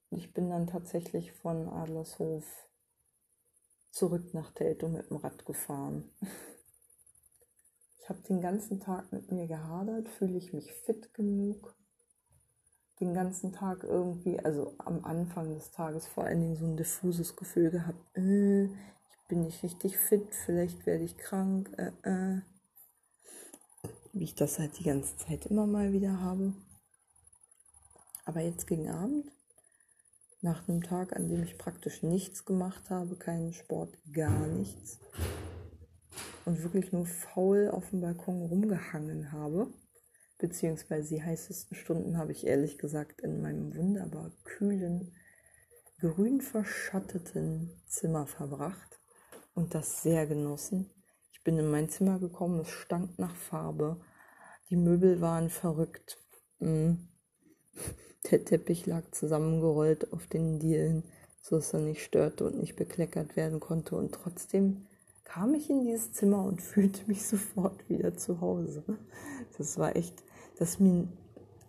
[0.10, 2.67] Und ich bin dann tatsächlich von Adlershof
[3.98, 6.12] zurück nach Teltow mit dem Rad gefahren.
[8.00, 11.76] Ich habe den ganzen Tag mit mir gehadert, fühle ich mich fit genug,
[13.00, 17.36] den ganzen Tag irgendwie, also am Anfang des Tages vor allen Dingen so ein diffuses
[17.36, 22.42] Gefühl gehabt, äh, ich bin nicht richtig fit, vielleicht werde ich krank, äh, äh.
[24.14, 26.54] wie ich das halt die ganze Zeit immer mal wieder habe.
[28.26, 29.32] Aber jetzt gegen Abend,
[30.42, 35.00] nach einem Tag, an dem ich praktisch nichts gemacht habe, keinen Sport, gar nichts,
[36.46, 39.68] und wirklich nur faul auf dem Balkon rumgehangen habe,
[40.38, 45.14] beziehungsweise die heißesten Stunden habe ich ehrlich gesagt in meinem wunderbar kühlen,
[46.00, 49.00] grün verschatteten Zimmer verbracht
[49.56, 50.90] und das sehr genossen.
[51.34, 54.00] Ich bin in mein Zimmer gekommen, es stank nach Farbe,
[54.70, 56.18] die Möbel waren verrückt.
[56.60, 56.94] Mm.
[58.32, 61.04] Der Teppich lag zusammengerollt auf den Dielen,
[61.42, 63.96] so dass er nicht störte und nicht bekleckert werden konnte.
[63.96, 64.88] Und trotzdem
[65.24, 68.84] kam ich in dieses Zimmer und fühlte mich sofort wieder zu Hause.
[69.58, 70.24] Das war echt
[70.58, 71.08] dass mir,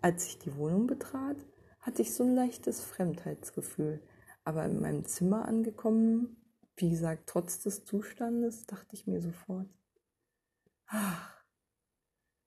[0.00, 1.36] als ich die Wohnung betrat,
[1.80, 4.02] hatte ich so ein leichtes Fremdheitsgefühl.
[4.44, 6.36] Aber in meinem Zimmer angekommen,
[6.76, 9.68] wie gesagt, trotz des Zustandes, dachte ich mir sofort,
[10.86, 11.44] ach,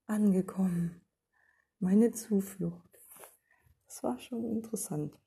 [0.08, 1.02] angekommen,
[1.80, 2.90] meine Zuflucht.
[3.91, 5.19] Das war schon interessant.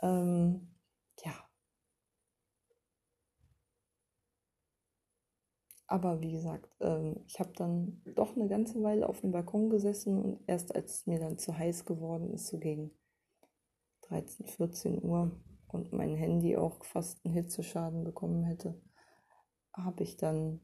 [0.00, 0.74] Ähm,
[5.86, 10.20] Aber wie gesagt, ähm, ich habe dann doch eine ganze Weile auf dem Balkon gesessen
[10.20, 12.90] und erst als es mir dann zu heiß geworden ist, so gegen
[14.02, 15.30] 13, 14 Uhr
[15.68, 18.80] und mein Handy auch fast einen Hitzeschaden bekommen hätte,
[19.72, 20.60] habe ich dann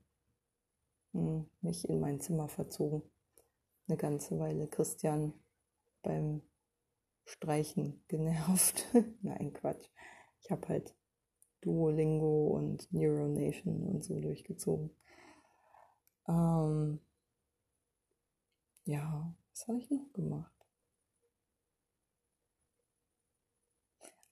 [1.13, 3.03] hm, mich in mein Zimmer verzogen.
[3.89, 5.35] Eine ganze Weile Christian
[6.03, 6.43] beim
[7.25, 8.87] Streichen genervt.
[9.23, 9.89] Nein, Quatsch.
[10.43, 10.95] Ich habe halt
[11.61, 14.91] Duolingo und Neuronation und so durchgezogen.
[16.29, 17.01] Ähm,
[18.85, 20.53] ja, was habe ich noch gemacht?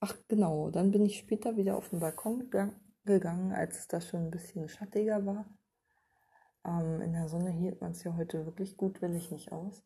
[0.01, 2.49] Ach genau, dann bin ich später wieder auf den Balkon
[3.05, 5.45] gegangen, als es da schon ein bisschen schattiger war.
[6.65, 9.83] Ähm, in der Sonne hielt man es ja heute wirklich gut, will ich nicht aus.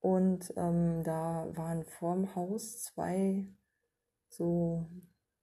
[0.00, 3.46] Und ähm, da waren vorm Haus zwei
[4.28, 4.88] so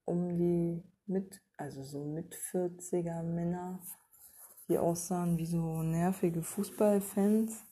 [0.06, 3.80] um die mit, also so mit 40er Männer
[4.68, 7.64] die aussahen wie so nervige Fußballfans,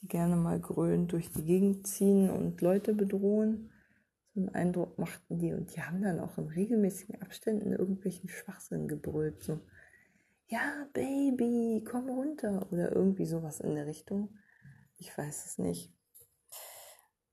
[0.00, 3.72] die gerne mal grölend durch die Gegend ziehen und Leute bedrohen.
[4.34, 8.86] So einen Eindruck machten die und die haben dann auch in regelmäßigen Abständen irgendwelchen Schwachsinn
[8.86, 9.42] gebrüllt.
[9.42, 9.60] So,
[10.46, 14.36] ja, Baby, komm runter oder irgendwie sowas in der Richtung.
[14.98, 15.95] Ich weiß es nicht.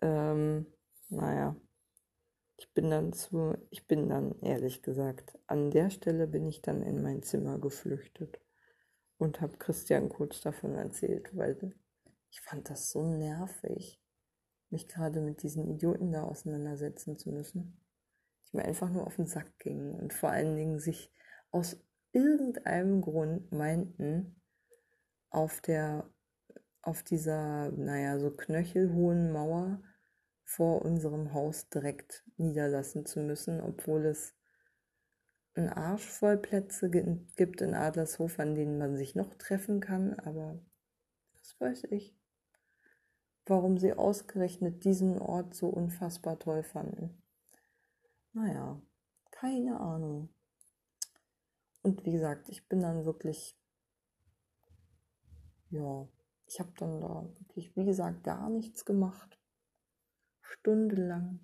[0.04, 0.66] Ähm,
[1.08, 1.56] naja,
[2.58, 6.84] ich bin dann zu, ich bin dann ehrlich gesagt, an der Stelle bin ich dann
[6.84, 8.42] in mein Zimmer geflüchtet
[9.18, 11.74] und habe Christian kurz davon erzählt, weil
[12.32, 14.02] ich fand das so nervig,
[14.70, 17.80] mich gerade mit diesen Idioten da auseinandersetzen zu müssen,
[18.46, 21.14] die mir einfach nur auf den Sack gingen und vor allen Dingen sich
[21.52, 24.42] aus irgendeinem Grund meinten,
[25.30, 26.10] auf der
[26.82, 29.82] auf dieser, naja, so knöchelhohen Mauer
[30.56, 34.36] vor unserem Haus direkt niederlassen zu müssen, obwohl es
[35.56, 40.60] einen Arsch voll Plätze gibt in Adlershof, an denen man sich noch treffen kann, aber
[41.34, 42.16] was weiß ich,
[43.48, 47.20] warum sie ausgerechnet diesen Ort so unfassbar toll fanden.
[48.34, 48.80] Naja,
[49.32, 50.30] keine Ahnung.
[51.82, 53.58] Und wie gesagt, ich bin dann wirklich,
[55.72, 56.08] ja,
[56.46, 59.40] ich habe dann da wirklich, wie gesagt, gar nichts gemacht.
[60.44, 61.40] Stundenlang.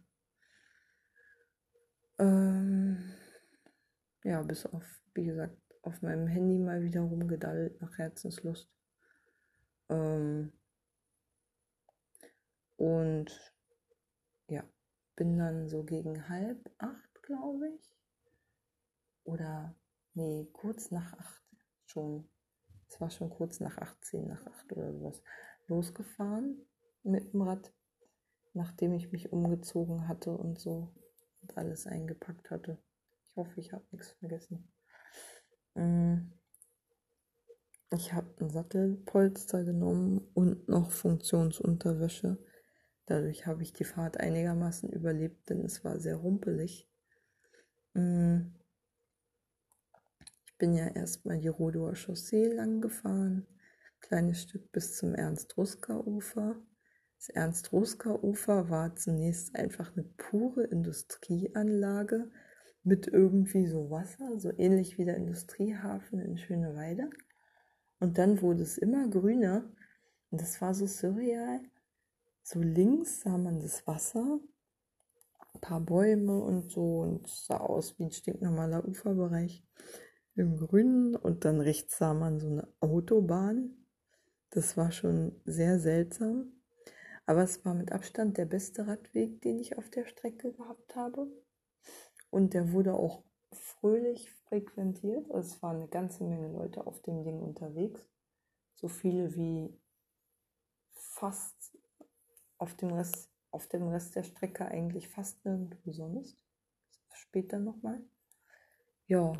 [2.19, 3.13] Ähm,
[4.23, 4.83] ja, bis auf,
[5.13, 8.69] wie gesagt, auf meinem Handy mal wieder rumgedallt nach Herzenslust.
[9.89, 10.51] Ähm,
[12.75, 13.53] und
[14.47, 14.63] ja,
[15.15, 17.95] bin dann so gegen halb acht, glaube ich.
[19.23, 19.75] Oder,
[20.13, 21.43] nee, kurz nach acht
[21.85, 22.29] schon.
[22.88, 25.21] Es war schon kurz nach 18, nach acht oder sowas.
[25.67, 26.65] Losgefahren
[27.03, 27.71] mit dem Rad,
[28.53, 30.93] nachdem ich mich umgezogen hatte und so
[31.41, 32.77] und alles eingepackt hatte.
[33.23, 34.71] Ich hoffe, ich habe nichts vergessen.
[35.75, 36.31] Mm.
[37.91, 42.38] Ich habe ein Sattelpolster genommen und noch Funktionsunterwäsche.
[43.07, 46.88] Dadurch habe ich die Fahrt einigermaßen überlebt, denn es war sehr rumpelig.
[47.93, 48.53] Mm.
[50.45, 53.47] Ich bin ja erstmal die Rodower Chaussee lang gefahren,
[54.01, 56.62] kleines Stück bis zum Ernst-Ruska-Ufer.
[57.19, 62.32] Das Ernst-Ruska-Ufer war zunächst einfach eine pure Industrieanlage
[62.84, 67.10] mit irgendwie so Wasser, so ähnlich wie der Industriehafen in Schöneweide.
[67.99, 69.69] Und dann wurde es immer grüner
[70.32, 71.60] und das war so surreal.
[72.41, 74.39] So links sah man das Wasser,
[75.53, 79.62] ein paar Bäume und so und sah aus wie ein stinknormaler Uferbereich
[80.36, 83.75] im Grünen und dann rechts sah man so eine Autobahn.
[84.51, 86.53] Das war schon sehr seltsam.
[87.29, 91.27] Aber es war mit Abstand der beste Radweg, den ich auf der Strecke gehabt habe.
[92.31, 95.29] Und der wurde auch fröhlich frequentiert.
[95.29, 98.03] Also es waren eine ganze Menge Leute auf dem Ding unterwegs.
[98.73, 99.79] So viele wie
[100.89, 101.77] fast
[102.57, 106.43] auf dem Rest, auf dem Rest der Strecke eigentlich fast nirgendwo sonst.
[107.13, 108.01] Später nochmal.
[109.05, 109.33] Ja,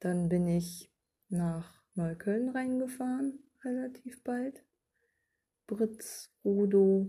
[0.00, 0.92] dann bin ich
[1.30, 4.66] nach Neukölln reingefahren, relativ bald.
[5.66, 7.08] Britz, Rudo,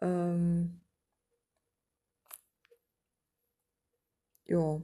[0.00, 0.80] ähm,
[4.46, 4.82] ja,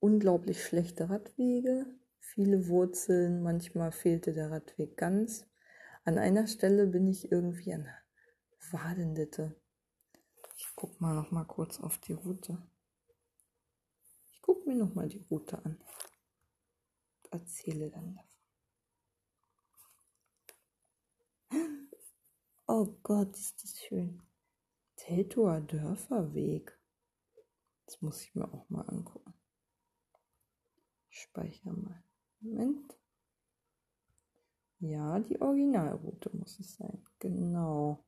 [0.00, 1.86] unglaublich schlechte Radwege,
[2.18, 5.46] viele Wurzeln, manchmal fehlte der Radweg ganz.
[6.04, 7.88] An einer Stelle bin ich irgendwie an
[8.70, 9.54] Wadenditte.
[10.56, 12.62] Ich guck mal noch mal kurz auf die Route.
[14.32, 15.80] Ich guck mir noch mal die Route an.
[17.30, 18.36] Erzähle dann davon.
[22.66, 24.22] Oh Gott, ist das schön.
[24.96, 26.78] Teltower Dörferweg.
[27.86, 29.34] Das muss ich mir auch mal angucken.
[31.10, 32.02] Ich speichere mal.
[32.40, 32.98] Moment.
[34.80, 37.02] Ja, die Originalroute muss es sein.
[37.18, 38.04] Genau.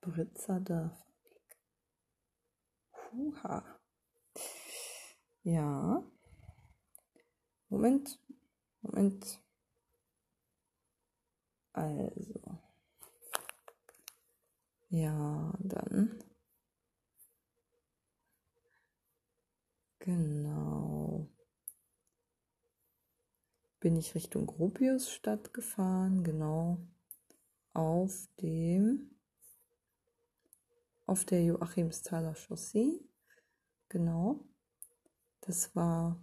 [0.00, 1.58] Britzer Dörferweg.
[3.12, 3.78] Huha.
[5.42, 6.02] Ja.
[7.68, 8.18] Moment.
[8.80, 9.42] Moment.
[11.72, 12.58] Also.
[14.90, 16.18] Ja, dann.
[20.00, 21.28] Genau.
[23.78, 26.78] Bin ich Richtung Gropiusstadt gefahren, genau.
[27.72, 29.10] Auf dem
[31.06, 33.00] auf der Joachimsthaler Chaussee.
[33.88, 34.44] Genau.
[35.40, 36.22] Das war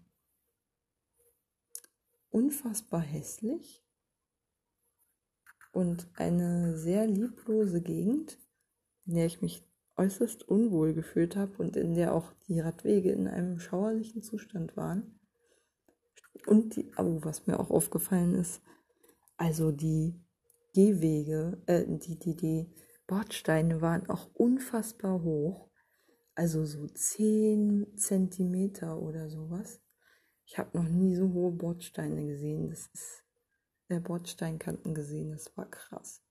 [2.30, 3.87] unfassbar hässlich
[5.78, 8.40] und eine sehr lieblose Gegend,
[9.06, 9.64] in der ich mich
[9.96, 15.20] äußerst unwohl gefühlt habe und in der auch die Radwege in einem schauerlichen Zustand waren.
[16.48, 18.64] Und die, oh, was mir auch aufgefallen ist,
[19.38, 20.20] also die
[20.74, 22.74] Gehwege, äh, die, die, die
[23.06, 25.70] Bordsteine waren auch unfassbar hoch.
[26.34, 29.80] Also so 10 Zentimeter oder sowas.
[30.44, 32.68] Ich habe noch nie so hohe Bordsteine gesehen.
[32.68, 33.27] Das ist
[33.90, 35.32] der Bordsteinkanten gesehen.
[35.32, 36.22] Das war krass.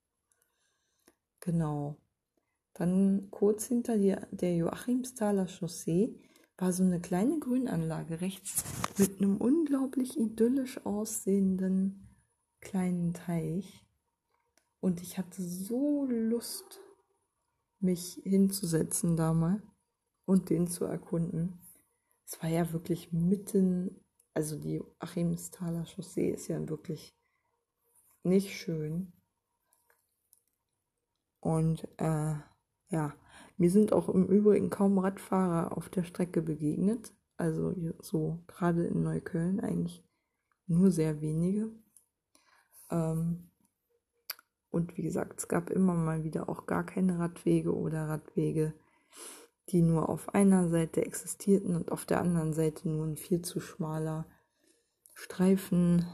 [1.41, 1.97] Genau.
[2.75, 6.21] Dann kurz hinter der, der Joachimsthaler Chaussee
[6.59, 8.65] war so eine kleine Grünanlage rechts
[8.99, 12.07] mit einem unglaublich idyllisch aussehenden
[12.61, 13.87] kleinen Teich.
[14.81, 16.81] Und ich hatte so Lust,
[17.79, 19.63] mich hinzusetzen da mal
[20.25, 21.61] und den zu erkunden.
[22.27, 27.16] Es war ja wirklich mitten, also die Achimsthaler Chaussee ist ja wirklich
[28.27, 29.13] nicht schön.
[31.41, 32.35] Und äh,
[32.89, 33.15] ja,
[33.57, 37.15] mir sind auch im Übrigen kaum Radfahrer auf der Strecke begegnet.
[37.37, 40.05] Also so gerade in Neukölln eigentlich
[40.67, 41.71] nur sehr wenige.
[42.91, 43.51] Ähm,
[44.71, 48.75] und wie gesagt, es gab immer mal wieder auch gar keine Radwege oder Radwege,
[49.71, 53.61] die nur auf einer Seite existierten und auf der anderen Seite nur ein viel zu
[53.61, 54.27] schmaler
[55.15, 56.07] Streifen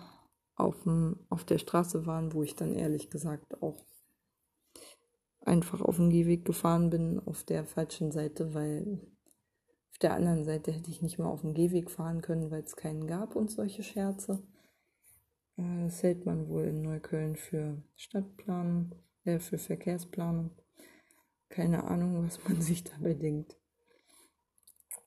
[0.55, 3.84] auf, dem, auf der Straße waren, wo ich dann ehrlich gesagt auch
[5.40, 9.00] einfach auf dem Gehweg gefahren bin, auf der falschen Seite, weil
[9.90, 12.76] Auf der anderen Seite hätte ich nicht mal auf dem Gehweg fahren können, weil es
[12.76, 14.42] keinen gab und solche Scherze.
[15.57, 18.94] Äh, das hält man wohl in Neukölln für Stadtplanung,
[19.24, 20.50] äh, für Verkehrsplanung.
[21.48, 23.57] Keine Ahnung, was man sich dabei denkt.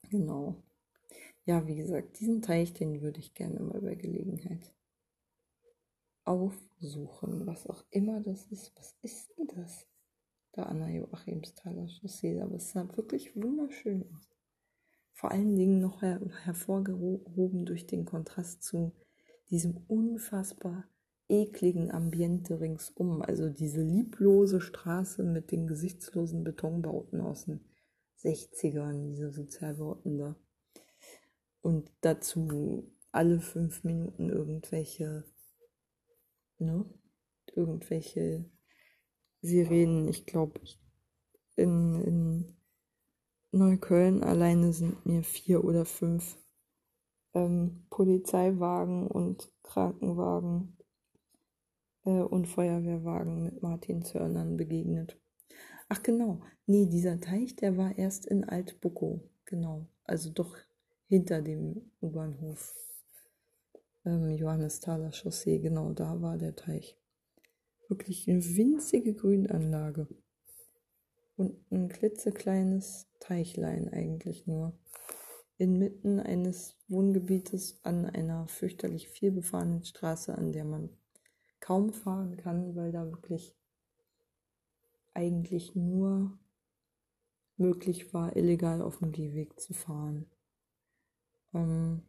[0.10, 0.64] Genau.
[1.46, 4.75] Ja, wie gesagt, diesen Teich, den würde ich gerne mal bei Gelegenheit
[6.26, 8.74] aufsuchen, was auch immer das ist.
[8.76, 9.88] Was ist denn das?
[10.52, 14.30] Da an der Joachimsthaler Chaussee, aber es sah wirklich wunderschön aus.
[15.12, 18.94] Vor allen Dingen noch her hervorgehoben durch den Kontrast zu
[19.50, 20.90] diesem unfassbar
[21.28, 23.22] ekligen Ambiente ringsum.
[23.22, 27.62] Also diese lieblose Straße mit den gesichtslosen Betonbauten aus den
[28.24, 30.36] 60ern, diese Sozialbauten da.
[31.62, 35.24] Und dazu alle fünf Minuten irgendwelche,
[36.60, 36.86] ne?
[37.54, 38.46] Irgendwelche
[39.42, 40.08] Sirenen.
[40.08, 40.60] Ich glaube,
[41.56, 42.58] in, in
[43.52, 46.38] Neukölln alleine sind mir vier oder fünf
[47.34, 50.78] ähm, Polizeiwagen und Krankenwagen
[52.06, 55.20] äh, und Feuerwehrwagen mit Martinshörnern begegnet.
[55.88, 60.58] Ach genau, nee, dieser Teich, der war erst in Altbuckow, genau, also doch
[61.08, 62.74] hinter dem U-Bahnhof
[64.06, 66.98] ähm, Johannesthaler Chaussee, genau da war der Teich.
[67.88, 70.08] Wirklich eine winzige Grünanlage
[71.36, 74.78] und ein klitzekleines Teichlein eigentlich nur
[75.58, 80.90] inmitten eines Wohngebietes an einer fürchterlich vielbefahrenen Straße, an der man
[81.60, 83.56] kaum fahren kann, weil da wirklich
[85.14, 86.38] eigentlich nur
[87.58, 90.26] möglich war, illegal auf dem Gehweg zu fahren.
[91.54, 92.04] Ähm,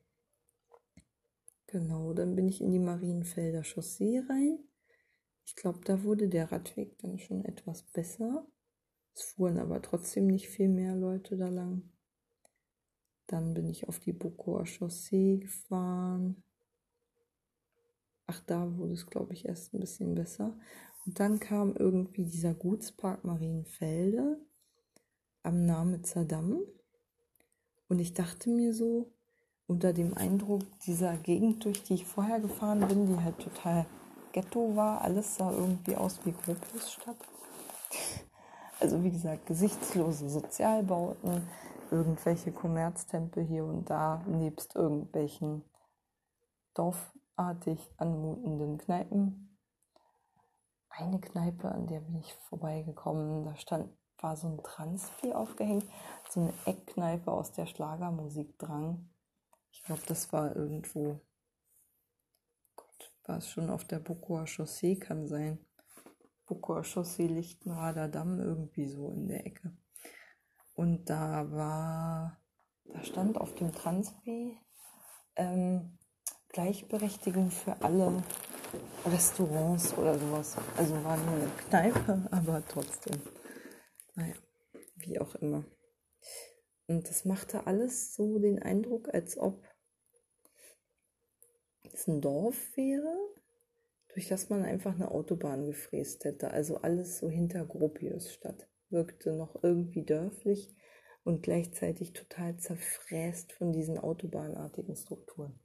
[1.67, 4.59] genau, dann bin ich in die Marienfelder Chaussee rein.
[5.45, 8.47] Ich glaube, da wurde der Radweg dann schon etwas besser.
[9.14, 11.91] Es fuhren aber trotzdem nicht viel mehr Leute da lang.
[13.29, 16.43] Dann bin ich auf die Bukower Chaussee gefahren.
[18.27, 20.59] Ach, da wurde es, glaube ich, erst ein bisschen besser.
[21.05, 24.41] Und dann kam irgendwie dieser Gutspark Marienfelde
[25.43, 26.61] am Nametzer Damm.
[27.89, 29.16] Und ich dachte mir so,
[29.67, 33.87] unter dem Eindruck dieser Gegend, durch die ich vorher gefahren bin, die halt total
[34.33, 37.17] Ghetto war, alles sah irgendwie aus wie Gropiusstadt.
[38.79, 41.49] Also wie gesagt, gesichtslose Sozialbauten,
[41.91, 45.64] irgendwelche Kommerztempel hier und da, nebst irgendwelchen
[46.75, 49.59] dorfartig anmutenden Kneipen.
[50.91, 53.89] Eine Kneipe, an der bin ich vorbeigekommen, da stand,
[54.19, 55.87] war so ein Transpi aufgehängt,
[56.29, 59.09] so eine Eckkneipe, aus der Schlagermusik drang.
[59.77, 61.20] Ich glaube, das war irgendwo,
[62.74, 65.64] Gott, war es schon auf der Bukower Chaussee, kann sein.
[66.47, 69.77] Bukower Chaussee, Lichtenrader Damm, irgendwie so in der Ecke.
[70.74, 72.41] Und da war,
[72.85, 74.59] da stand auf dem Transpi
[75.37, 75.99] ähm,
[76.49, 78.22] Gleichberechtigung für alle
[79.05, 80.57] Restaurants oder sowas.
[80.77, 83.20] Also war nur eine Kneipe, aber trotzdem.
[84.14, 84.35] Naja,
[84.97, 85.64] wie auch immer.
[86.89, 89.64] Und das machte alles so den Eindruck, als ob
[91.93, 93.16] es ein Dorf wäre,
[94.14, 96.51] durch das man einfach eine Autobahn gefräst hätte.
[96.51, 100.74] Also alles so hinter Gropius statt wirkte noch irgendwie dörflich
[101.24, 105.59] und gleichzeitig total zerfräst von diesen autobahnartigen Strukturen.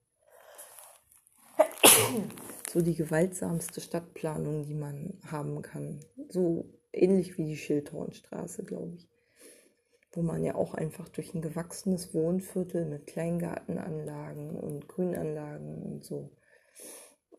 [2.72, 6.00] So die gewaltsamste Stadtplanung, die man haben kann.
[6.30, 9.11] So ähnlich wie die Schildhornstraße, glaube ich.
[10.14, 16.32] Wo man ja auch einfach durch ein gewachsenes Wohnviertel mit Kleingartenanlagen und Grünanlagen und so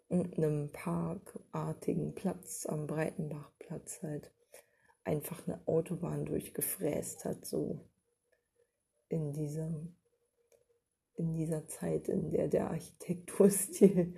[0.09, 4.31] und einem parkartigen Platz am Breitenbachplatz halt
[5.05, 7.89] einfach eine Autobahn durchgefräst hat, so
[9.09, 9.97] in diesem
[11.15, 14.15] in dieser Zeit, in der der Architekturstil,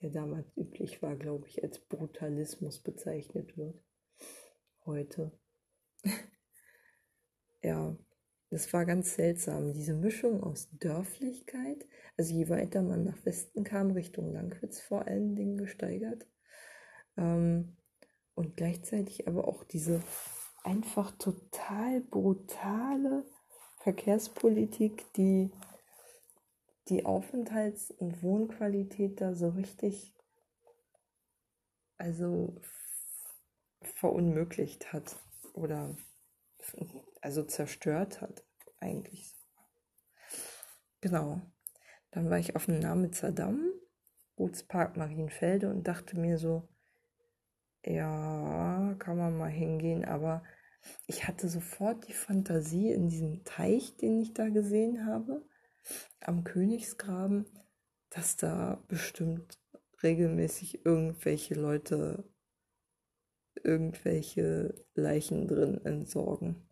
[0.00, 3.82] der damals üblich war, glaube ich, als Brutalismus bezeichnet wird.
[4.84, 5.32] Heute.
[7.62, 7.96] Ja,
[8.50, 9.72] das war ganz seltsam.
[9.72, 11.86] Diese Mischung aus Dörflichkeit,
[12.16, 16.26] also je weiter man nach Westen kam, Richtung Langwitz vor allen Dingen gesteigert,
[17.16, 17.76] ähm,
[18.34, 20.00] und gleichzeitig aber auch diese
[20.62, 23.24] einfach total brutale
[23.80, 25.50] Verkehrspolitik, die
[26.88, 30.14] die Aufenthalts- und Wohnqualität da so richtig
[31.98, 32.54] also
[33.82, 35.16] verunmöglicht hat
[35.52, 35.96] oder
[37.22, 38.44] also zerstört hat
[38.80, 39.34] eigentlich.
[41.00, 41.40] Genau.
[42.10, 43.70] Dann war ich auf dem Namitzer Damm,
[44.36, 46.68] Gutspark Marienfelde und dachte mir so,
[47.84, 50.42] ja, kann man mal hingehen, aber
[51.06, 55.46] ich hatte sofort die Fantasie in diesem Teich, den ich da gesehen habe,
[56.20, 57.46] am Königsgraben,
[58.10, 59.58] dass da bestimmt
[60.02, 62.24] regelmäßig irgendwelche Leute
[63.64, 66.67] irgendwelche Leichen drin entsorgen.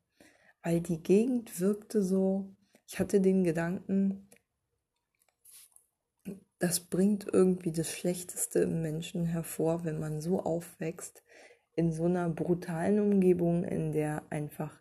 [0.66, 2.52] Weil die Gegend wirkte so,
[2.88, 4.28] ich hatte den Gedanken,
[6.58, 11.22] das bringt irgendwie das Schlechteste im Menschen hervor, wenn man so aufwächst,
[11.76, 14.76] in so einer brutalen Umgebung, in der einfach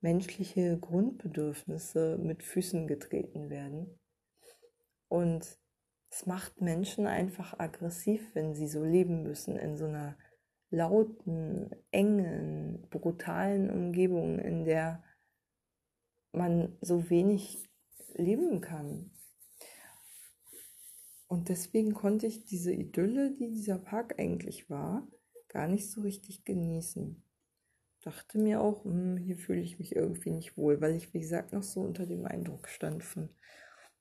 [0.00, 3.98] menschliche Grundbedürfnisse mit Füßen getreten werden.
[5.08, 5.58] Und
[6.10, 10.16] es macht Menschen einfach aggressiv, wenn sie so leben müssen, in so einer
[10.70, 15.02] lauten, engen, brutalen Umgebung, in der
[16.36, 17.68] man so wenig
[18.14, 19.10] leben kann.
[21.26, 25.08] Und deswegen konnte ich diese Idylle, die dieser Park eigentlich war,
[25.48, 27.22] gar nicht so richtig genießen.
[28.02, 31.52] Dachte mir auch, hm, hier fühle ich mich irgendwie nicht wohl, weil ich, wie gesagt,
[31.52, 33.30] noch so unter dem Eindruck stand von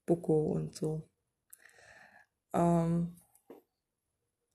[0.05, 1.09] Boko und so.
[2.53, 3.15] Ähm,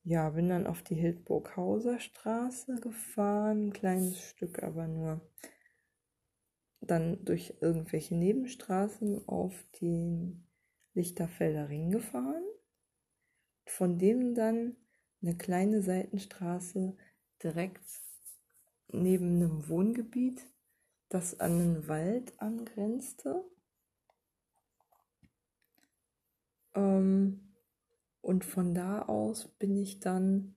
[0.04, 5.20] ja, bin dann auf die Hildburghauser Straße gefahren, ein kleines Stück aber nur.
[6.80, 10.46] Dann durch irgendwelche Nebenstraßen auf den
[10.94, 12.44] Lichterfelder Ring gefahren
[13.70, 14.76] von dem dann
[15.22, 16.96] eine kleine Seitenstraße
[17.42, 17.84] direkt
[18.88, 20.46] neben einem Wohngebiet,
[21.08, 23.44] das an einen Wald angrenzte.
[26.74, 27.54] Ähm,
[28.20, 30.54] und von da aus bin ich dann,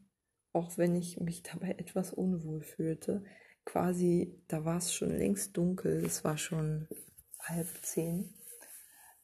[0.54, 3.24] auch wenn ich mich dabei etwas unwohl fühlte,
[3.66, 6.88] quasi, da war es schon längst dunkel, es war schon
[7.40, 8.34] halb zehn,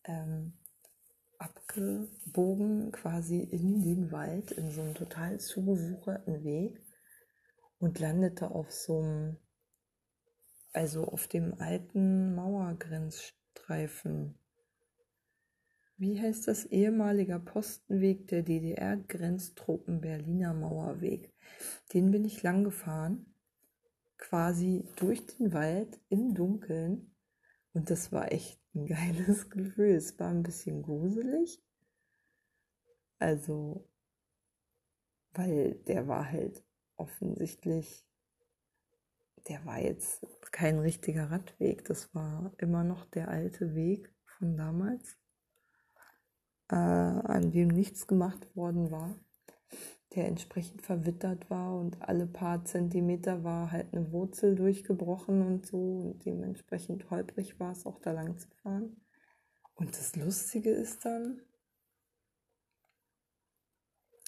[0.05, 0.53] ähm,
[1.38, 6.81] abgebogen quasi in den Wald, in so einen total zugewucherten Weg
[7.79, 9.38] und landete auf so einem,
[10.73, 14.38] also auf dem alten Mauergrenzstreifen.
[15.97, 16.65] Wie heißt das?
[16.65, 21.33] Ehemaliger Postenweg der DDR-Grenztruppen Berliner Mauerweg.
[21.93, 23.33] Den bin ich lang gefahren,
[24.28, 27.15] quasi durch den Wald im Dunkeln.
[27.73, 29.95] Und das war echt ein geiles Gefühl.
[29.95, 31.63] Es war ein bisschen gruselig.
[33.19, 33.88] Also,
[35.32, 36.63] weil der war halt
[36.97, 38.05] offensichtlich,
[39.47, 41.86] der war jetzt kein richtiger Radweg.
[41.86, 45.17] Das war immer noch der alte Weg von damals,
[46.69, 49.17] äh, an dem nichts gemacht worden war
[50.16, 55.78] der entsprechend verwittert war und alle paar Zentimeter war halt eine Wurzel durchgebrochen und so
[55.78, 59.01] und dementsprechend holprig war es auch da lang zu fahren.
[59.76, 61.41] Und das Lustige ist dann,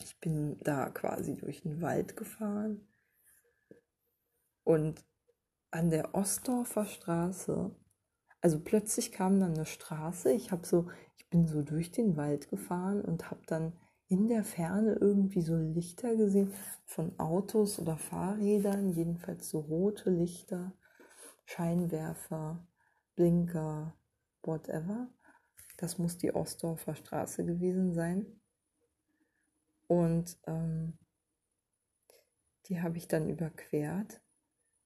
[0.02, 2.88] ich bin da quasi durch den Wald gefahren
[4.64, 5.04] und
[5.72, 7.72] an der Ostdorfer Straße,
[8.42, 12.50] also plötzlich kam dann eine Straße, ich habe so, ich bin so durch den Wald
[12.50, 13.74] gefahren und habe dann
[14.10, 16.52] in der Ferne irgendwie so Lichter gesehen
[16.86, 20.74] von Autos oder Fahrrädern, jedenfalls so rote Lichter,
[21.46, 22.68] Scheinwerfer,
[23.16, 23.94] Blinker,
[24.42, 25.08] whatever.
[25.78, 28.26] Das muss die Ostdorfer Straße gewesen sein.
[29.88, 30.98] Und ähm,
[32.66, 34.22] die habe ich dann überquert.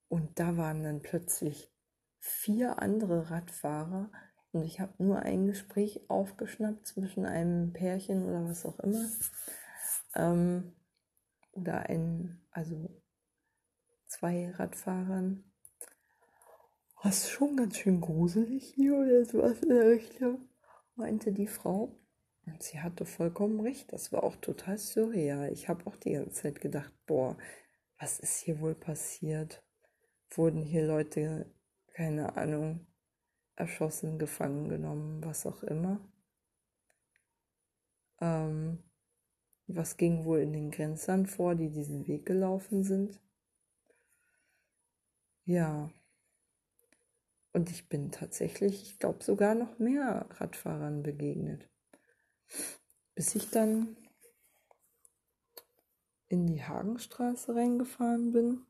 [0.10, 1.72] Und da waren dann plötzlich
[2.20, 4.12] vier andere Radfahrer,
[4.54, 9.10] und ich habe nur ein Gespräch aufgeschnappt zwischen einem Pärchen oder was auch immer.
[10.16, 10.74] Ähm,
[11.54, 12.90] oder ein, also
[14.06, 15.44] zwei Radfahrern.
[17.02, 20.48] Was schon ganz schön gruselig hier oder sowas in der Richtung,
[20.96, 22.00] meinte die Frau.
[22.46, 23.92] Und sie hatte vollkommen recht.
[23.92, 25.52] Das war auch total surreal.
[25.52, 27.38] Ich habe auch die ganze Zeit gedacht, boah,
[27.98, 29.64] was ist hier wohl passiert?
[30.30, 31.52] Wurden hier Leute,
[31.94, 32.86] keine Ahnung,
[33.56, 36.00] erschossen, gefangen genommen, was auch immer.
[38.20, 38.80] Ähm,
[39.68, 43.20] was ging wohl in den Grenzern vor, die diesen Weg gelaufen sind?
[45.46, 45.90] Ja.
[47.54, 51.70] Und ich bin tatsächlich, ich glaube, sogar noch mehr Radfahrern begegnet.
[53.16, 53.96] Bis ich dann
[56.30, 58.66] in die Hagenstraße reingefahren bin.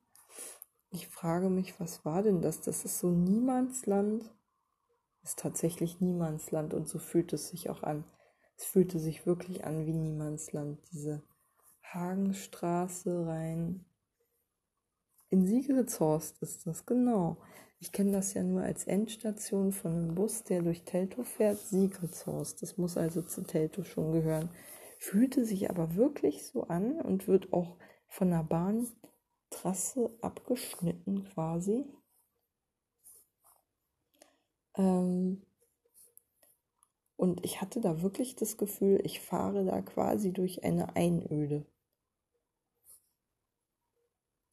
[0.90, 2.60] Ich frage mich, was war denn das?
[2.62, 4.30] Das ist so Niemandsland
[5.24, 8.04] ist tatsächlich Niemandsland und so fühlt es sich auch an.
[8.58, 11.24] Es fühlte sich wirklich an wie Niemandsland, diese
[11.84, 13.86] Hagenstraße rein.
[15.30, 17.38] In Sigritzhorst ist das, genau.
[17.80, 22.62] Ich kenne das ja nur als Endstation von einem Bus, der durch Teltow fährt, Sigritzhorst.
[22.62, 24.50] Das muss also zu Teltow schon gehören.
[25.00, 27.76] Fühlte sich aber wirklich so an und wird auch
[28.08, 31.86] von der Bahntrasse abgeschnitten quasi.
[34.76, 35.42] Ähm,
[37.16, 41.66] und ich hatte da wirklich das Gefühl, ich fahre da quasi durch eine Einöde.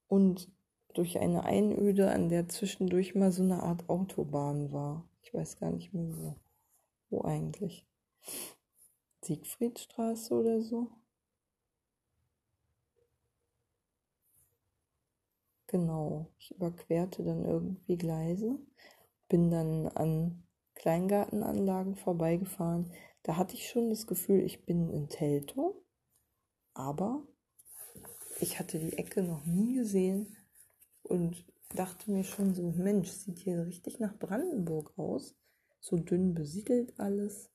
[0.08, 0.50] Und
[0.94, 5.08] durch eine Einöde, an der zwischendurch mal so eine Art Autobahn war.
[5.22, 6.36] Ich weiß gar nicht mehr wo.
[7.10, 7.86] Wo eigentlich?
[9.22, 10.88] Siegfriedstraße oder so?
[15.66, 18.58] Genau, ich überquerte dann irgendwie Gleise,
[19.30, 20.42] bin dann an
[20.74, 22.92] Kleingartenanlagen vorbeigefahren.
[23.22, 25.74] Da hatte ich schon das Gefühl, ich bin in Teltow,
[26.74, 27.26] aber
[28.40, 30.36] ich hatte die Ecke noch nie gesehen
[31.02, 35.34] und dachte mir schon so, Mensch, sieht hier richtig nach Brandenburg aus.
[35.80, 37.50] So dünn besiedelt alles.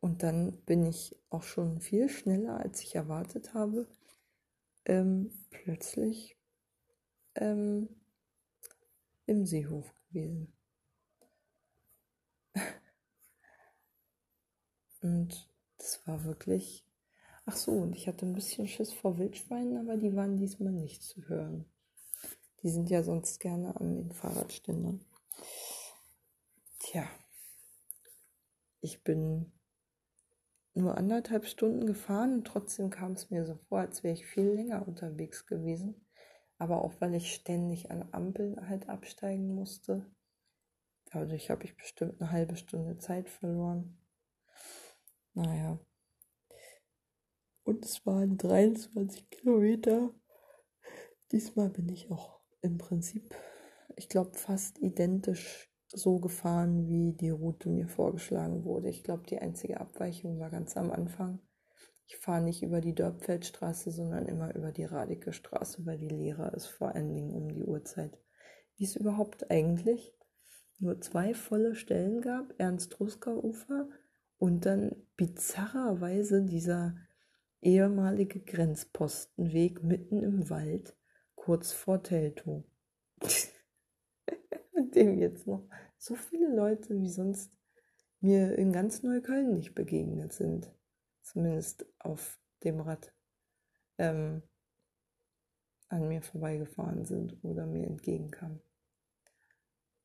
[0.00, 3.86] Und dann bin ich auch schon viel schneller, als ich erwartet habe,
[4.84, 6.36] ähm, plötzlich
[7.36, 7.88] ähm,
[9.26, 10.52] im Seehof gewesen.
[15.02, 15.48] Und
[15.78, 16.86] das war wirklich.
[17.44, 21.02] Ach so, und ich hatte ein bisschen Schiss vor Wildschweinen, aber die waren diesmal nicht
[21.02, 21.64] zu hören.
[22.62, 25.04] Die sind ja sonst gerne an den Fahrradständern.
[26.78, 27.04] Tja,
[28.80, 29.52] ich bin
[30.74, 34.48] nur anderthalb Stunden gefahren und trotzdem kam es mir so vor, als wäre ich viel
[34.48, 36.06] länger unterwegs gewesen
[36.62, 40.06] aber auch weil ich ständig an Ampeln halt absteigen musste.
[41.10, 43.98] Dadurch habe ich bestimmt eine halbe Stunde Zeit verloren.
[45.34, 45.78] Naja.
[47.64, 50.10] Und es waren 23 Kilometer.
[51.30, 53.34] Diesmal bin ich auch im Prinzip,
[53.96, 58.88] ich glaube, fast identisch so gefahren, wie die Route mir vorgeschlagen wurde.
[58.88, 61.40] Ich glaube, die einzige Abweichung war ganz am Anfang.
[62.06, 66.52] Ich fahre nicht über die Dörpfeldstraße, sondern immer über die Radike Straße, weil die leerer
[66.54, 68.18] ist, vor allen Dingen um die Uhrzeit.
[68.76, 70.14] Wie es überhaupt eigentlich
[70.78, 73.88] nur zwei volle Stellen gab, Ernst-Rusker-Ufer
[74.42, 76.96] und dann bizarrerweise dieser
[77.60, 80.96] ehemalige Grenzpostenweg mitten im Wald,
[81.36, 82.64] kurz vor Teltow.
[84.74, 85.64] Mit dem jetzt noch
[85.96, 87.52] so viele Leute wie sonst
[88.18, 90.74] mir in ganz Neukölln nicht begegnet sind
[91.20, 93.14] zumindest auf dem Rad,
[93.98, 94.42] ähm,
[95.88, 98.60] an mir vorbeigefahren sind oder mir entgegenkamen.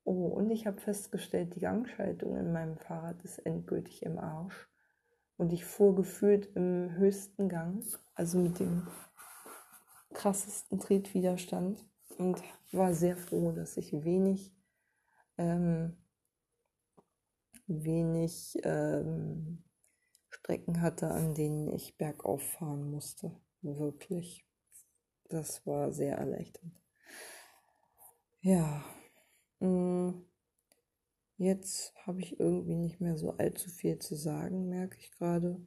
[0.10, 4.70] Oh, und ich habe festgestellt, die Gangschaltung in meinem Fahrrad ist endgültig im Arsch.
[5.36, 7.84] Und ich fuhr gefühlt im höchsten Gang,
[8.16, 8.88] also mit dem
[10.14, 11.86] krassesten Tretwiderstand
[12.18, 12.42] und
[12.72, 14.56] war sehr froh, dass ich wenig,
[15.38, 15.98] ähm,
[17.66, 19.62] wenig ähm,
[20.30, 23.38] Strecken hatte, an denen ich bergauf fahren musste.
[23.62, 24.48] Wirklich.
[25.28, 26.82] Das war sehr erleichternd.
[28.40, 28.86] Ja.
[29.60, 30.12] Mm,
[31.38, 35.60] jetzt habe ich irgendwie nicht mehr so allzu viel zu sagen, merke ich gerade.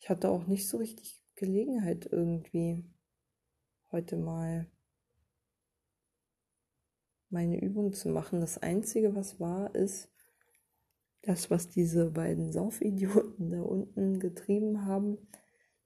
[0.00, 2.84] Ich hatte auch nicht so richtig Gelegenheit irgendwie
[3.92, 4.66] heute mal
[7.30, 8.40] meine Übung zu machen.
[8.40, 10.08] Das Einzige, was war, ist,
[11.26, 15.18] das, was diese beiden Saufidioten da unten getrieben haben,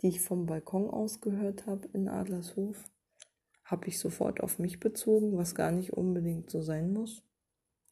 [0.00, 2.84] die ich vom Balkon aus gehört habe in Adlershof,
[3.64, 7.22] habe ich sofort auf mich bezogen, was gar nicht unbedingt so sein muss.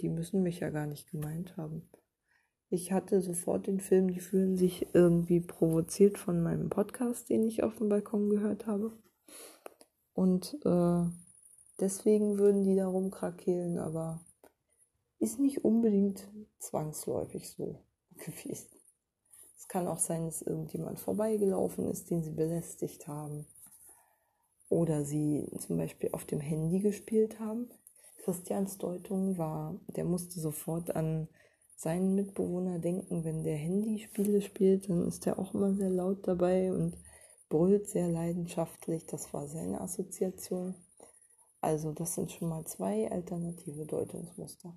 [0.01, 1.89] Die müssen mich ja gar nicht gemeint haben.
[2.71, 7.63] Ich hatte sofort den Film, die fühlen sich irgendwie provoziert von meinem Podcast, den ich
[7.63, 8.93] auf dem Balkon gehört habe.
[10.13, 11.05] Und äh,
[11.81, 14.21] deswegen würden die da rumkrakehlen, aber
[15.19, 16.29] ist nicht unbedingt
[16.59, 17.83] zwangsläufig so
[18.19, 18.69] gewesen.
[19.57, 23.47] Es kann auch sein, dass irgendjemand vorbeigelaufen ist, den sie belästigt haben.
[24.69, 27.71] Oder sie zum Beispiel auf dem Handy gespielt haben.
[28.19, 31.29] Christians Deutung war, der musste sofort an
[31.77, 36.73] seinen Mitbewohner denken, wenn der Handyspiele spielt, dann ist er auch immer sehr laut dabei
[36.73, 36.97] und
[37.49, 39.07] brüllt sehr leidenschaftlich.
[39.07, 40.75] Das war seine Assoziation.
[41.61, 44.77] Also das sind schon mal zwei alternative Deutungsmuster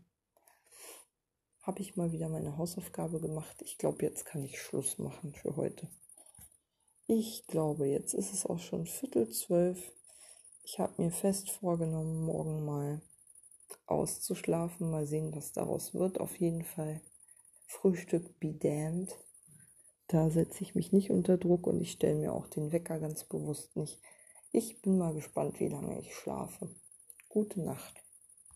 [1.61, 3.61] habe ich mal wieder meine Hausaufgabe gemacht.
[3.61, 5.87] Ich glaube, jetzt kann ich Schluss machen für heute.
[7.07, 9.91] Ich glaube, jetzt ist es auch schon Viertel zwölf.
[10.63, 13.01] Ich habe mir fest vorgenommen, morgen mal
[13.85, 14.89] auszuschlafen.
[14.89, 16.19] Mal sehen, was daraus wird.
[16.19, 17.01] Auf jeden Fall
[17.67, 19.17] Frühstück be damned.
[20.07, 23.23] Da setze ich mich nicht unter Druck und ich stelle mir auch den Wecker ganz
[23.23, 24.01] bewusst nicht.
[24.51, 26.69] Ich bin mal gespannt, wie lange ich schlafe.
[27.29, 28.03] Gute Nacht.